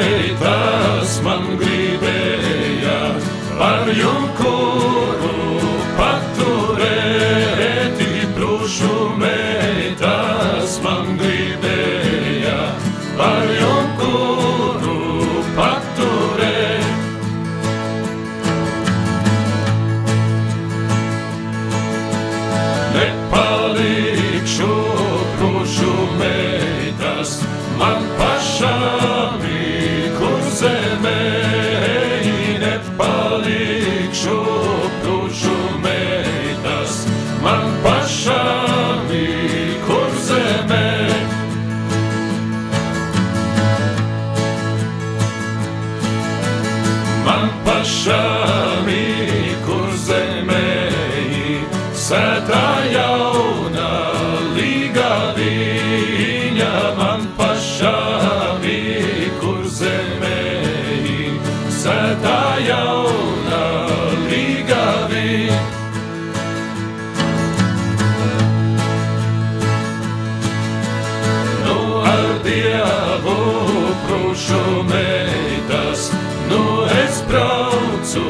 [74.32, 76.06] Prūšu meitas,
[76.48, 78.22] nu es braucu.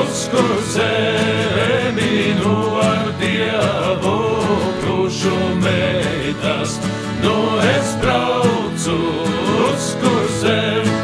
[0.00, 4.16] uz kur zemi nu ar dievu
[4.80, 6.80] krušu meitas.
[7.20, 7.36] Nu
[7.76, 8.96] es braucu
[9.68, 10.96] uz kur zemi.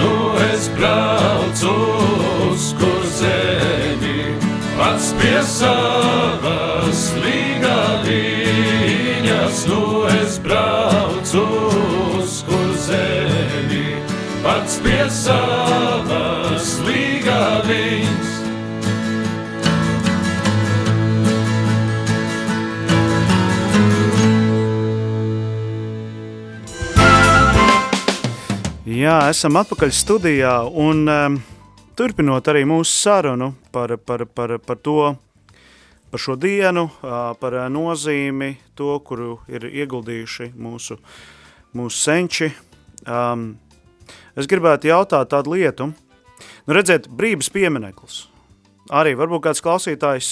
[0.00, 0.14] Nu
[0.52, 1.76] es braucu
[2.52, 4.36] uz kur zemi,
[4.76, 6.35] pats pie savas
[9.56, 9.66] viņas.
[9.66, 11.44] Nu es braucu
[12.20, 12.44] uz
[12.86, 13.96] zemi,
[14.42, 18.34] pats pie savas līga viņas.
[28.86, 31.34] Jā, esam atpakaļ studijā un um,
[31.94, 35.14] turpinot arī mūsu sarunu par, par, par, par to,
[36.16, 36.86] par šo dienu,
[37.40, 40.96] par nozīmi, to, kuru ir ieguldījuši mūsu,
[41.76, 42.46] mūsu senči.
[43.04, 43.50] Um,
[44.32, 45.90] es gribētu jautāt tādu lietu.
[46.64, 48.22] Nu, redziet, brības piemineklis.
[48.96, 50.30] Arī varbūt kāds klausītājs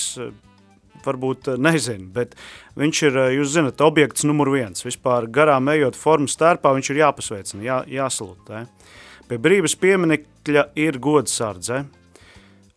[1.05, 2.32] varbūt eh, nezina, bet
[2.80, 4.87] viņš ir, eh, jūs zinat, objekts numur viens.
[4.87, 8.64] Vispār garām ejot formas stērpā, viņš ir jāpasveicina, jā, jāsalutē.
[9.28, 11.85] Pie brīvas pieminekļa ir godsardze.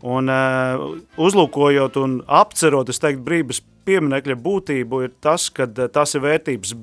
[0.05, 0.83] Un uh,
[1.17, 6.75] uzlūkojot un apcerot, teiktu, brīvas pieminekļa būtību ir tas, ka uh, tas ir vērtības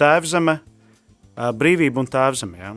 [0.00, 2.74] tēvzeme, uh, brīvība un tēvzeme, jā.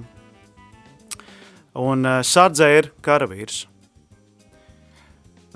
[1.82, 3.66] Un uh, sardzē ir karavīrs.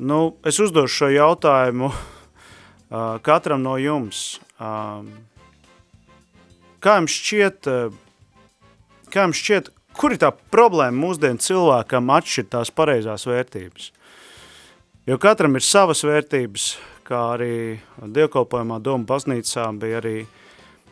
[0.02, 1.94] Nu, es uzdošu šo jautājumu
[2.90, 4.40] Uh, katram no jums.
[4.62, 5.10] Um,
[6.84, 8.70] kā jums šķiet, uh,
[9.10, 13.92] kā jums šķiet, kur ir tā problēma mūsdienu cilvēkam atšķirt tās pareizās vērtības?
[15.06, 16.64] Jo katram ir savas vērtības,
[17.06, 20.16] kā arī dievkalpojumā Doma baznīcā bija arī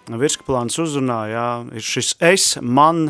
[0.05, 3.07] virskaplāns uzrunā, jā, ir šis es, man,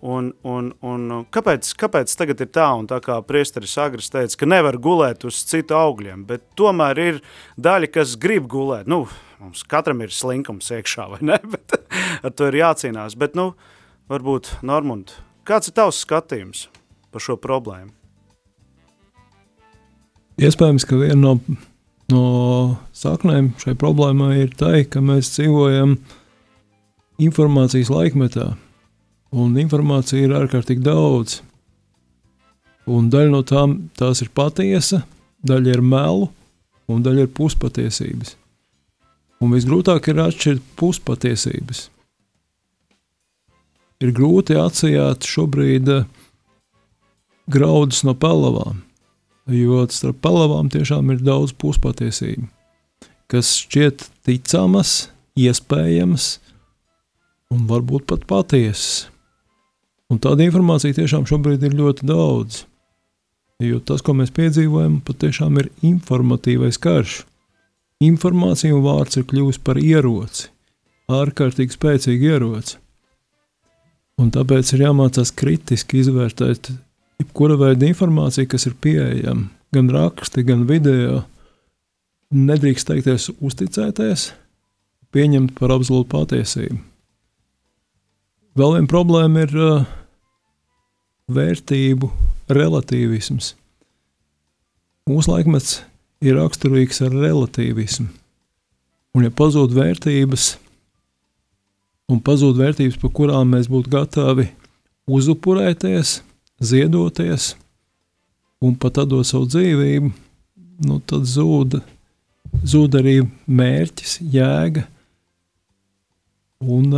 [0.00, 4.48] Un, un, un kāpēc, kāpēc tagad ir tā, un tā kā priesteris Agris teica, ka
[4.48, 7.20] nevar gulēt uz citu augļiem, bet tomēr ir
[7.60, 8.88] daļa, kas grib gulēt.
[8.88, 9.02] Nu,
[9.44, 11.36] mums katram ir slinkums iekšā, vai ne?
[11.52, 11.76] Bet
[12.24, 13.20] ar to ir jācīnās.
[13.20, 13.50] Bet, nu,
[14.08, 16.70] varbūt, Normund, kāds ir tavs skatījums
[17.12, 17.99] par šo problēmu?
[20.40, 21.58] Iespējams, ka viena no,
[22.08, 22.24] no
[22.96, 25.98] saknēm šai problēmai ir tā, ka mēs dzīvojam
[27.20, 28.54] informācijas laikmetā
[29.30, 31.40] un informācija ir ārkārtīgi daudz.
[32.90, 35.04] Un daļa no tām tās ir patiesa,
[35.46, 36.30] daļa ir melu,
[36.90, 38.34] un daļa ir puspatiesības.
[39.40, 41.86] Un visgrūtāk ir atšķirt puspatiesības.
[44.00, 46.08] Ir grūti atšķirt šobrīd eh,
[47.50, 48.80] graudus no pelavām,
[49.48, 52.48] jo starp pelavām tiešām ir daudz puspatiesību,
[53.30, 56.32] kas šķiet ticamas, iespējamas
[57.54, 59.08] un varbūt pat patiesas.
[60.10, 62.64] Un tāda informācija tiešām šobrīd ir ļoti daudz.
[63.62, 67.20] Jo tas, ko mēs piedzīvojam, patiešām ir informatīvais karš.
[68.02, 70.48] Informācija un vārds ir kļuvis par ieroci,
[71.12, 72.78] ārkārtīgi spēcīgu ieroci.
[74.20, 76.72] Un tāpēc ir jāmācās kritiski izvērtēt
[77.20, 81.22] jebkura veida informāciju, kas ir pieejama, gan raksti, gan video.
[82.30, 84.30] Nedrīkst teikties uzticēties,
[85.10, 86.78] pieņemt par absolūtu patiesību.
[88.58, 89.88] Vēl viena problēma ir uh,
[91.30, 92.10] vērtību
[92.50, 93.54] relativisms.
[95.10, 95.80] Mūsu laikmets
[96.22, 98.10] ir raksturīgs ar relativismu.
[99.16, 100.52] Un, ja pazūd vērtības,
[102.10, 104.50] un pazūd vērtības, par kurām mēs būtu gatavi
[105.10, 106.20] uzupurēties,
[106.60, 107.54] ziedoties
[108.60, 110.10] un pat atdot savu dzīvību,
[110.86, 111.78] nu, tad zūd,
[112.68, 114.84] zūd arī mērķis, jēga.
[116.60, 116.92] Un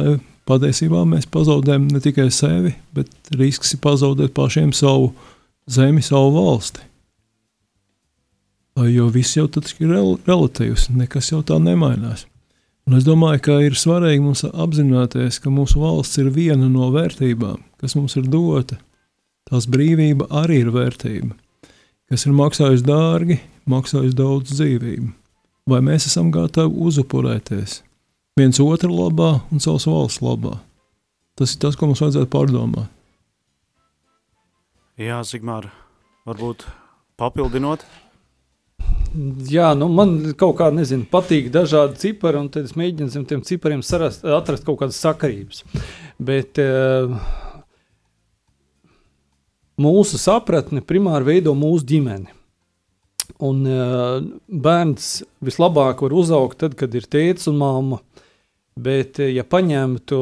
[0.49, 5.13] patiesībā mēs pazaudējam ne tikai sevi, bet risks ir pazaudēt pašiem savu
[5.71, 6.89] zemi, savu valsti.
[8.89, 12.25] Jo viss jau ir rel relatīvs, nekas jau tā nemainās.
[12.89, 17.61] Un es domāju, ka ir svarīgi mums apzināties, ka mūsu valsts ir viena no vērtībām,
[17.79, 18.81] kas mums ir dota.
[19.51, 21.35] Tās brīvība arī ir vērtība,
[22.11, 25.09] kas ir maksājusi dārgi, maksājusi daudz dzīvību.
[25.71, 27.81] Vai mēs esam gatavi uzupurēties?
[28.39, 30.57] viens otru labā un savas valsts labā.
[31.37, 32.89] Tas ir tas, ko mums vajadzētu pārdomāt.
[35.01, 35.71] Jā, Zigmār,
[36.29, 36.67] varbūt
[37.21, 37.85] papildinot.
[39.53, 43.43] Jā, nu man kaut kā, nezinu, patīk dažādi cipari, un tad es mēģinu zem tiem
[43.45, 45.65] cipariem sarast, atrast kaut kādas sakarības.
[46.23, 47.13] Bet uh,
[49.83, 52.31] mūsu sapratne primāri veido mūsu ģimeni.
[53.43, 58.03] Un uh, bērns vislabāk var uzaugt tad, kad ir tēvs un mamma.
[58.73, 60.19] Bet, ja paņemtu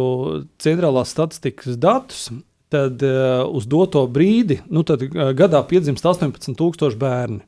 [0.58, 2.30] centrālās statistikas datus,
[2.72, 7.44] tad uh, uz doto brīdi, nu, tad, uh, gadā piedzimst 18,000 bērni.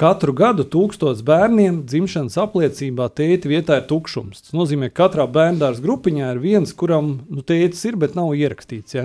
[0.00, 4.40] Katru gadu tūkstotis bērniem dzimšanas apliecībā tēta vietā ir tukšums.
[4.48, 8.96] Tas nozīmē, ka katrā bērnu grupiņā ir viens, kuram nu, tētis ir, bet nav ierakstīts.
[8.96, 9.04] Ja?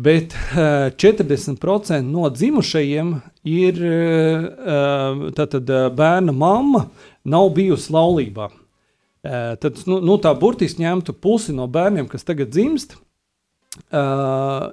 [0.00, 0.56] Bet uh,
[0.96, 3.12] 40% no dzimušajiem
[3.44, 6.86] ir uh, tātad, uh, bērna mamma,
[7.24, 8.50] nav bijusi laulībā.
[9.22, 12.96] Tad nu, nu, tā burtiski ņemtu pusi no bērniem, kas tagad dzimst,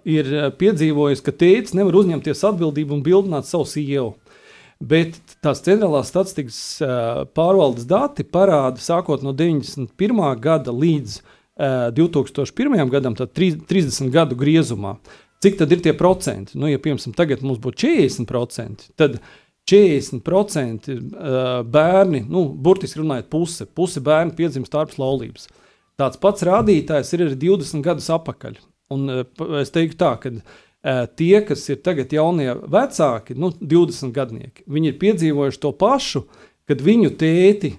[0.09, 4.15] ir piedzīvojis, ka tēvs nevar uzņemties atbildību un bildināt savu sievu.
[4.81, 6.57] Bet tās centrālās statistikas
[7.37, 10.25] pārvaldes dati parāda, sākot no 91.
[10.41, 12.89] gada līdz uh, 2001.
[12.89, 14.95] gadam, tad 30 gadu griezumā,
[15.43, 16.57] cik tad ir tie procenti.
[16.59, 19.19] Nu, ja piemēram tagad mums būtu 40%, tad
[19.69, 20.89] 40%
[21.69, 25.49] bērni, nu, burtiski runājot, puse, puse bērnu piedzimst ārpus laulības.
[25.99, 28.57] Tāds pats rādītājs ir arī 20 gadus atpakaļ.
[28.95, 29.11] Un
[29.59, 30.31] es teiktu tā, ka
[31.19, 36.23] tie, kas ir tagad jaunie vecāki, nu, 20 gadnieki, viņi ir piedzīvojuši to pašu,
[36.69, 37.75] kad viņu tēti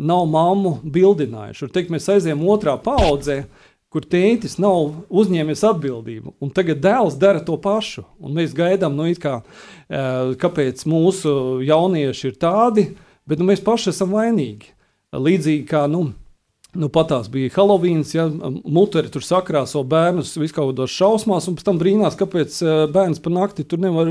[0.00, 1.60] nav mammu bildinājuši.
[1.64, 3.42] Tur teikt, mēs aizējām otrā paudzē,
[3.90, 8.04] kur tētis nav uzņēmies atbildību, un tagad dēls dara to pašu.
[8.22, 9.40] Un mēs gaidām, nu, kā,
[10.40, 11.32] kāpēc mūsu
[11.66, 12.86] jaunieši ir tādi,
[13.28, 14.72] bet nu, mēs paši esam vainīgi.
[15.10, 16.12] Līdzīgi kā nu,
[16.70, 22.14] Nu, patās bija Halloween, ja muteri tur sakrāso bērnus viskaudos šausmās, un pēc tam brīnās,
[22.18, 22.60] kāpēc
[22.94, 24.10] bērns pa nakti tur nevar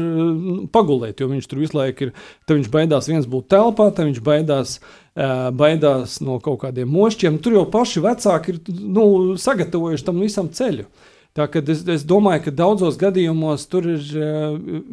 [0.74, 2.12] pagulēt, jo viņš tur visu laiku ir,
[2.44, 4.74] te viņš baidās viens būt telpā, te viņš baidās,
[5.56, 9.08] baidās no kaut kādiem mošķiem, tur jau paši vecāki ir nu,
[9.40, 10.90] sagatavojuši tam visam ceļu.
[11.38, 14.04] Tā, es, es domāju, ka daudzos gadījumos tur ir,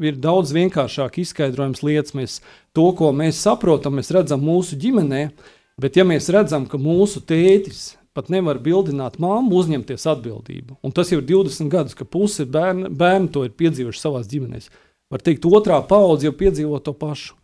[0.07, 2.15] ir daudz vienkāršāk izskaidrojams lietas.
[2.15, 2.41] Mēs
[2.77, 7.21] to, ko mēs saprotam, mēs redzam mūsu ģimenē, uh, Bet, ja mēs redzam, ka mūsu
[7.29, 12.47] tētis pat nevar bildināt māmu, uzņemties atbildību, un tas jau ir 20 gadus, ka puse
[12.49, 14.71] bērni, bērni to ir piedzīvojuši savā ģimenēs,
[15.13, 17.37] var teikt, otrā paudze jau piedzīvo to pašu.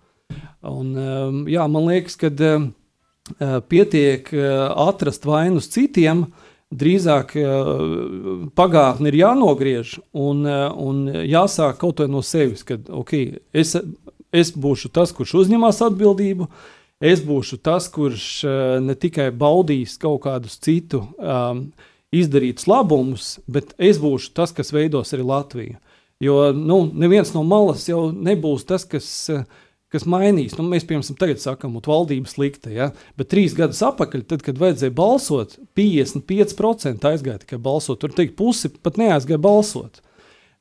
[0.65, 2.71] Un, um, jā, man liekas, ka um,
[3.37, 6.31] uh, pietiek uh, atrast vainus citiem,
[6.73, 13.77] drīzāk uh, pagātni ir jānogriež un, un jāsāk kaut ko no sevis, kad okay, es,
[14.33, 16.49] es būšu tas, kurš uzņemas atbildību,
[17.03, 21.67] es būšu tas, kurš uh, ne tikai baudīs kaut kādus citu um,
[22.13, 25.81] izdarītus labumus, bet es būšu tas, kas veidos arī Latviju.
[26.23, 29.09] Jo nu, neviens no malas jau nebūs tas, kas,
[29.91, 30.55] kas mainīs.
[30.55, 32.93] Nu, mēs, piemēram, tagad sakām, ka valdība slikta, ja?
[33.19, 37.99] bet trīs gadus atpakaļ, tad, kad vajadzēja balsot, 55% aizgāja tikai balsot.
[38.05, 39.99] Tur teikt, pusi pat neaizgāja balsot.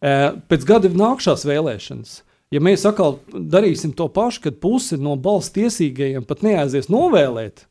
[0.02, 2.18] Pēc gada nākšās vēlēšanas
[2.52, 7.66] Ja mēs atkal darīsim to pašu, kad puse no balss tiesīgajiem pat neaizies novēlēt,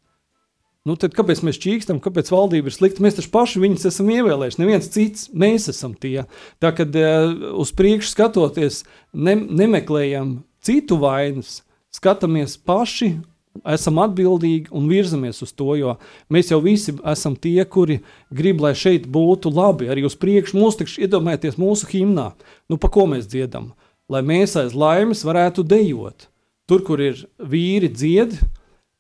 [0.89, 3.05] nu tad kāpēc mēs čīkstam, kāpēc valdība ir slikta?
[3.05, 6.25] Mēs taču paši viņus esam ievēlējuši, neviens cits, mēs esam tie.
[6.65, 11.61] Tā kad uh, uz priekšu skatoties, ne, nemeklējam citu vainas,
[11.93, 13.19] skatāmies paši,
[13.69, 15.97] esam atbildīgi un virzamies uz to, jo
[16.33, 17.99] mēs jau visi esam tie, kuri
[18.33, 20.57] grib, lai šeit būtu labi, arī uz priekšu.
[20.57, 22.31] Mūsu iedomājieties mūsu himnā,
[22.71, 23.73] nu pa ko mēs dziedam?
[24.11, 26.29] Lai mēs aiz laimes varētu dejot.
[26.71, 28.37] Tur, kur ir vīri dzied,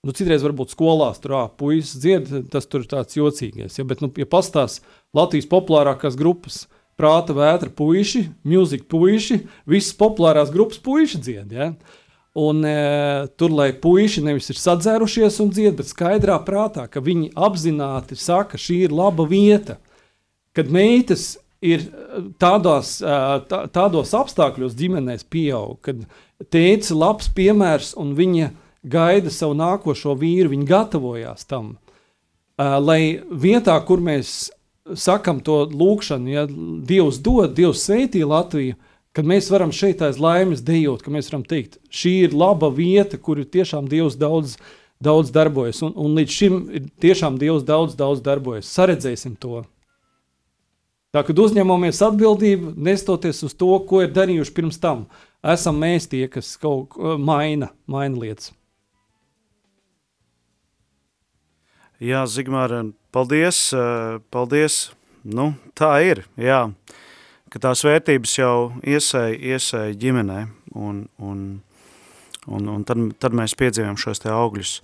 [0.06, 3.78] nu, citreiz varbūt skolās tur puisis dzied, tas tur ir tāds jocīgais.
[3.78, 4.80] Ja, bet, nu, ja pastās
[5.16, 6.64] Latvijas populārākās grupas,
[7.00, 11.54] prāta vētra puiši, mūzika puiši, visas populārās grupas puiši dzied.
[11.56, 11.70] Ja?
[12.38, 12.74] Un, e,
[13.40, 18.61] tur, lai puiši nevis ir sadzērušies un dzied, bet skaidrā prātā, ka viņi apzināti saka,
[18.61, 19.80] šī ir laba vieta.
[20.54, 21.84] Kad meitas ir
[22.40, 22.98] tādos,
[23.50, 26.02] tā, tādos apstākļos ģimenēs pieaug, kad
[26.52, 28.50] tēvs ir labs piemērs un viņa
[28.90, 31.74] gaida savu nākošo vīru, viņa gatavojās tam.
[32.61, 34.50] Lai vietā, kur mēs
[34.96, 38.76] sakam to lūkšanu, ja Dievs dod, Dievs sveitī Latviju,
[39.16, 43.18] kad mēs varam šeit aiz laimes dejot, ka mēs varam teikt, šī ir laba vieta,
[43.18, 44.56] kur tiešām Dievs daudz,
[45.02, 48.70] daudz darbojas, un, un līdz šim ir tiešām Dievs daudz, daudz darbojas.
[48.70, 49.64] Saredzēsim to!
[51.11, 55.08] Tā kad uzņemamies atbildību, nestoties uz to, ko ir darījuši pirms tam,
[55.42, 58.52] esam mēs tie, kas kaut ko maina, maina lietas.
[62.00, 62.72] Jā, Zigmār,
[63.12, 63.58] paldies,
[64.32, 64.78] paldies.
[65.20, 66.62] Nu, tā ir, jā,
[67.52, 70.38] ka tās vērtības jau iesēja, iesēja ģimenē,
[70.78, 71.42] un, un,
[72.46, 74.78] un, un tad, tad mēs piedzīvām šos te augļus.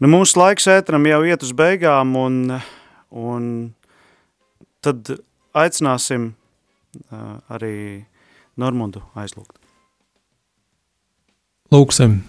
[0.00, 2.60] Nu, mūsu laiks ētram jau iet uz beigām, un,
[3.10, 3.50] un
[4.80, 5.18] tad
[5.56, 8.04] aicināsim uh, arī
[8.60, 9.56] Normundu aizlūgt.
[11.74, 12.20] Lūksim,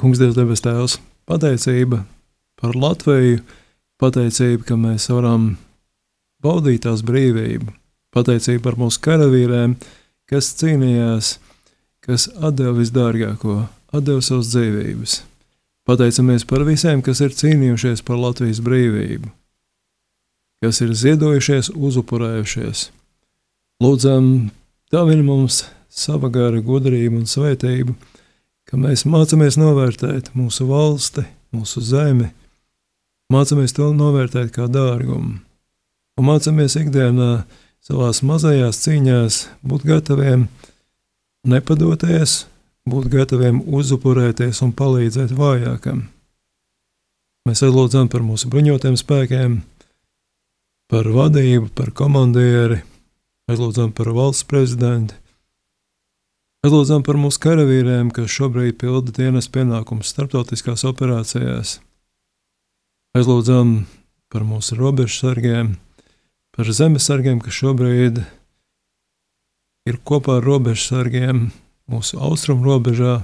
[0.00, 0.96] Kungs Dievs debes tēvs,
[1.30, 2.02] pateicība
[2.58, 3.42] par Latviju,
[4.02, 5.52] pateicība, ka mēs varam
[6.42, 7.70] baudīt tās brīvību,
[8.14, 9.76] pateicība par mūsu karavīriem,
[10.30, 11.36] kas cīnījās,
[12.02, 13.60] kas atdeva visdārgāko,
[13.94, 15.20] atdeva savas dzīvības.
[15.86, 19.30] Pateicamies par visiem, kas ir cīnījušies par Latvijas brīvību,
[20.62, 22.88] kas ir ziedojušies, uzupurējušies.
[23.82, 24.26] Lūdzam,
[24.94, 27.96] dāvini mums sava gara gudrību un svētību,
[28.70, 32.30] ka mēs mācāmies novērtēt mūsu valsti, mūsu zemi,
[33.32, 35.40] mācāmies to novērtēt kā dārgumu,
[36.16, 37.42] un mācāmies ikdienā
[37.82, 40.46] savās mazajās cīņās būt gataviem
[41.50, 42.44] nepadoties,
[42.86, 46.06] būt gataviem uzupurēties un palīdzēt vājākam.
[47.48, 49.58] Mēs aizlūdzam par mūsu bruņotiem spēkiem,
[50.92, 52.82] par vadību, par komandieri,
[53.48, 55.16] aizlūdzam par valsts prezidentu,
[56.66, 61.78] aizlūdzam par mūsu karavīriem, kas šobrīd pilda dienas pienākumus starptautiskās operācijās.
[63.16, 63.86] Aizlūdzam
[64.32, 65.78] par mūsu robežsargiem,
[66.52, 68.20] par zemesargiem, kas šobrīd
[69.88, 71.46] ir kopā ar robežsargiem
[71.88, 73.22] mūsu austrumu robežā.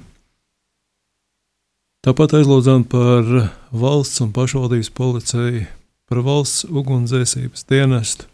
[2.00, 5.66] Tāpat aizlūdzam par valsts un pašvaldības policiju,
[6.08, 8.26] par valsts ugunsdzēsības dienestu,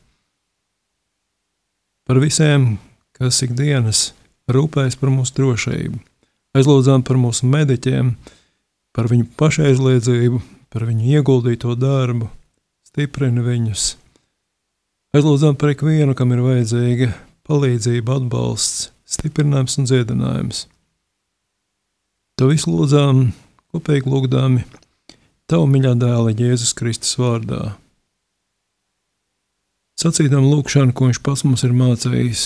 [2.06, 2.76] par visiem,
[3.16, 4.12] kas ikdienas
[4.50, 6.00] rūpējas par mūsu drošību.
[6.54, 8.12] Aizlūdzām par mūsu mediķiem,
[8.94, 12.28] par viņu pašaizliedzību, par viņu ieguldīto darbu,
[12.86, 13.94] stiprina viņus.
[15.14, 17.10] Aizlūdzām par ikvienu, kam ir vajadzīga
[17.48, 20.64] palīdzība, atbalsts, stiprinājums un dziedinājums.
[22.38, 23.28] To visu lūdzām,
[23.74, 24.64] kopīgi lūgdami
[25.44, 27.74] Tavu mīļā dēla Jēzus Kristus vārdā.
[30.00, 32.44] Sacītam lūkšanu, ko viņš pats mums ir mācījis.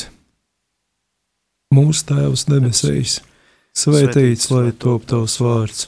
[1.77, 3.13] Mūsu Tēvs debesīs,
[3.79, 5.85] svētīts lai top tavs vārds,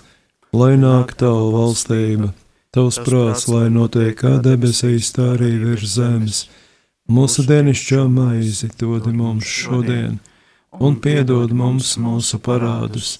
[0.54, 2.28] lai nāk tava valstība,
[2.70, 6.44] tavs prāts, lai notiek kā debesīs, tā arī virs zemes.
[7.10, 10.20] Mūsu dienasčā maizi dod mums šodien,
[10.78, 13.16] un piedod mums mūsu parādus,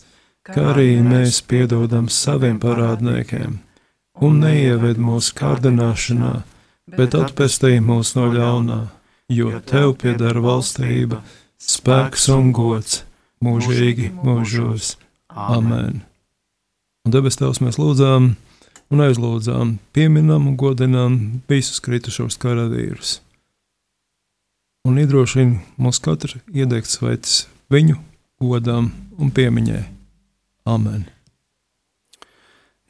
[0.47, 3.59] kā arī mēs piedodam saviem parādniekiem,
[4.25, 6.33] un neieved mūsu kārdināšanā,
[6.97, 8.81] bet atpestī mūs no ļaunā,
[9.33, 11.23] jo tev pieder valstība,
[11.61, 13.03] spēks un gods
[13.45, 14.97] mūžīgi mūžos.
[15.31, 16.03] Amen!
[17.07, 18.35] Un debes Tēvs mēs lūdzām
[18.91, 21.19] un aizlūdzām, pieminam un godinām
[21.49, 23.21] visus kritušos karavīrus
[24.89, 27.99] un iedrošina mūs katru iedegt sveicis viņu
[28.41, 28.91] godām
[29.21, 29.83] un piemiņai.
[30.69, 31.09] Amen!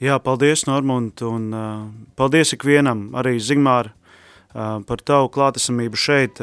[0.00, 1.80] Jā, paldies, Normund, un uh,
[2.16, 6.40] paldies ikvienam, arī Zigmār, uh, par tavu klātesamību šeit.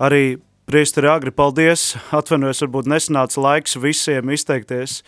[0.00, 5.02] Arī priesteri Agri, paldies, atvainojos, varbūt nesanāca laiks visiem izteikties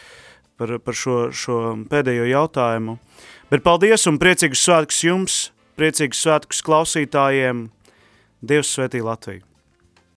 [0.60, 2.98] par, par šo, šo pēdējo jautājumu.
[3.48, 5.38] Bet paldies un priecīgus svētkus jums,
[5.80, 7.70] priecīgus svētkus klausītājiem.
[8.44, 9.51] Dievs svētī Latviju!